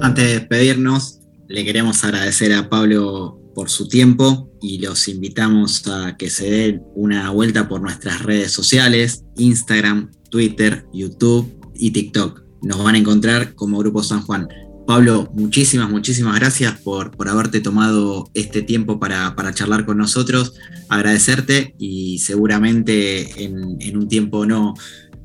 Antes 0.03 0.25
de 0.25 0.33
despedirnos, 0.39 1.21
le 1.47 1.63
queremos 1.63 2.03
agradecer 2.05 2.55
a 2.55 2.71
Pablo 2.71 3.39
por 3.55 3.69
su 3.69 3.87
tiempo 3.87 4.51
y 4.63 4.79
los 4.79 5.09
invitamos 5.09 5.87
a 5.89 6.17
que 6.17 6.31
se 6.31 6.51
den 6.51 6.83
una 6.95 7.31
vuelta 7.31 7.69
por 7.69 7.83
nuestras 7.83 8.23
redes 8.23 8.51
sociales, 8.51 9.25
Instagram, 9.37 10.11
Twitter, 10.31 10.87
YouTube 10.95 11.53
y 11.75 11.91
TikTok. 11.91 12.43
Nos 12.63 12.83
van 12.83 12.95
a 12.95 12.99
encontrar 12.99 13.55
como 13.55 13.79
Grupo 13.79 14.03
San 14.03 14.23
Juan. 14.23 14.49
Pablo, 14.87 15.31
muchísimas, 15.35 15.91
muchísimas 15.91 16.41
gracias 16.41 16.81
por, 16.81 17.11
por 17.11 17.29
haberte 17.29 17.61
tomado 17.61 18.31
este 18.33 18.63
tiempo 18.63 18.99
para, 18.99 19.35
charlar 19.53 19.85
con 19.85 19.99
nosotros. 19.99 20.55
Agradecerte 20.89 21.75
y 21.79 22.21
seguramente 22.21 23.45
en, 23.45 23.77
en 23.81 23.97
un 23.99 24.09
tiempo 24.09 24.47
no, 24.47 24.75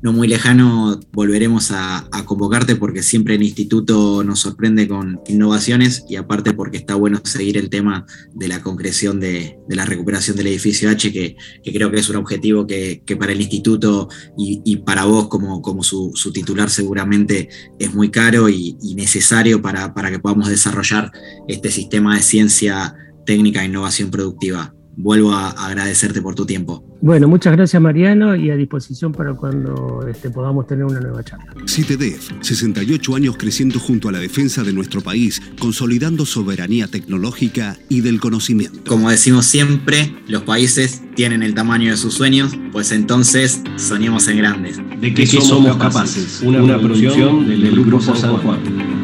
no 0.02 0.12
muy 0.12 0.28
lejano 0.28 1.00
volveremos 1.12 1.70
a, 1.72 2.08
convocarte 2.24 2.76
porque 2.76 3.02
siempre 3.02 3.36
el 3.36 3.42
instituto 3.42 4.24
nos 4.24 4.40
sorprende 4.40 4.88
con 4.88 5.20
innovaciones 5.28 6.04
y 6.08 6.16
aparte 6.16 6.52
porque 6.52 6.76
está 6.76 6.94
bueno 6.94 7.20
seguir 7.24 7.56
el 7.56 7.70
tema 7.70 8.04
de 8.34 8.48
la 8.48 8.62
concreción 8.62 9.20
de, 9.20 9.58
la 9.68 9.84
recuperación 9.84 10.36
del 10.36 10.48
edificio 10.48 10.90
H, 10.90 11.12
que, 11.12 11.36
creo 11.64 11.90
que 11.90 12.00
es 12.00 12.08
un 12.08 12.16
objetivo 12.16 12.66
que, 12.66 13.02
para 13.18 13.32
el 13.32 13.40
instituto 13.40 14.08
y, 14.36 14.76
para 14.78 15.04
vos 15.04 15.28
como, 15.28 15.82
su, 15.82 16.12
titular 16.32 16.68
seguramente 16.70 17.48
es 17.78 17.94
muy 17.94 18.10
caro 18.10 18.48
y, 18.48 18.76
necesario 18.96 19.60
para, 19.60 19.94
para 19.94 20.10
que 20.10 20.18
podamos 20.18 20.48
desarrollar 20.48 21.12
este 21.48 21.70
sistema 21.70 22.16
de 22.16 22.22
ciencia 22.22 22.94
técnica 23.24 23.62
e 23.62 23.66
innovación 23.66 24.10
productiva 24.10 24.75
vuelvo 24.96 25.32
a 25.32 25.50
agradecerte 25.50 26.22
por 26.22 26.34
tu 26.34 26.46
tiempo. 26.46 26.82
Bueno, 27.00 27.28
muchas 27.28 27.52
gracias 27.54 27.80
Mariano 27.80 28.34
y 28.34 28.50
a 28.50 28.56
disposición 28.56 29.12
para 29.12 29.34
cuando 29.34 30.06
este, 30.08 30.30
podamos 30.30 30.66
tener 30.66 30.84
una 30.84 30.98
nueva 30.98 31.22
charla. 31.22 31.52
CITEDEF, 31.66 32.30
68 32.40 33.14
años 33.14 33.36
creciendo 33.36 33.78
junto 33.78 34.08
a 34.08 34.12
la 34.12 34.18
defensa 34.18 34.62
de 34.64 34.72
nuestro 34.72 35.02
país, 35.02 35.40
consolidando 35.60 36.24
soberanía 36.24 36.88
tecnológica 36.88 37.76
y 37.88 38.00
del 38.00 38.18
conocimiento. 38.18 38.80
Como 38.88 39.10
decimos 39.10 39.46
siempre, 39.46 40.16
los 40.26 40.42
países 40.42 41.02
tienen 41.14 41.42
el 41.42 41.54
tamaño 41.54 41.90
de 41.90 41.96
sus 41.96 42.14
sueños, 42.14 42.56
pues 42.72 42.92
entonces 42.92 43.60
soñemos 43.76 44.26
en 44.28 44.38
grandes. 44.38 44.78
¿De 45.00 45.12
qué, 45.12 45.26
somos 45.26 45.76
capaces? 45.76 46.40
Una, 46.42 46.78
producción 46.78 47.46
del 47.46 47.84
Grupo 47.84 48.16
San 48.16 48.36
Juan. 48.38 48.95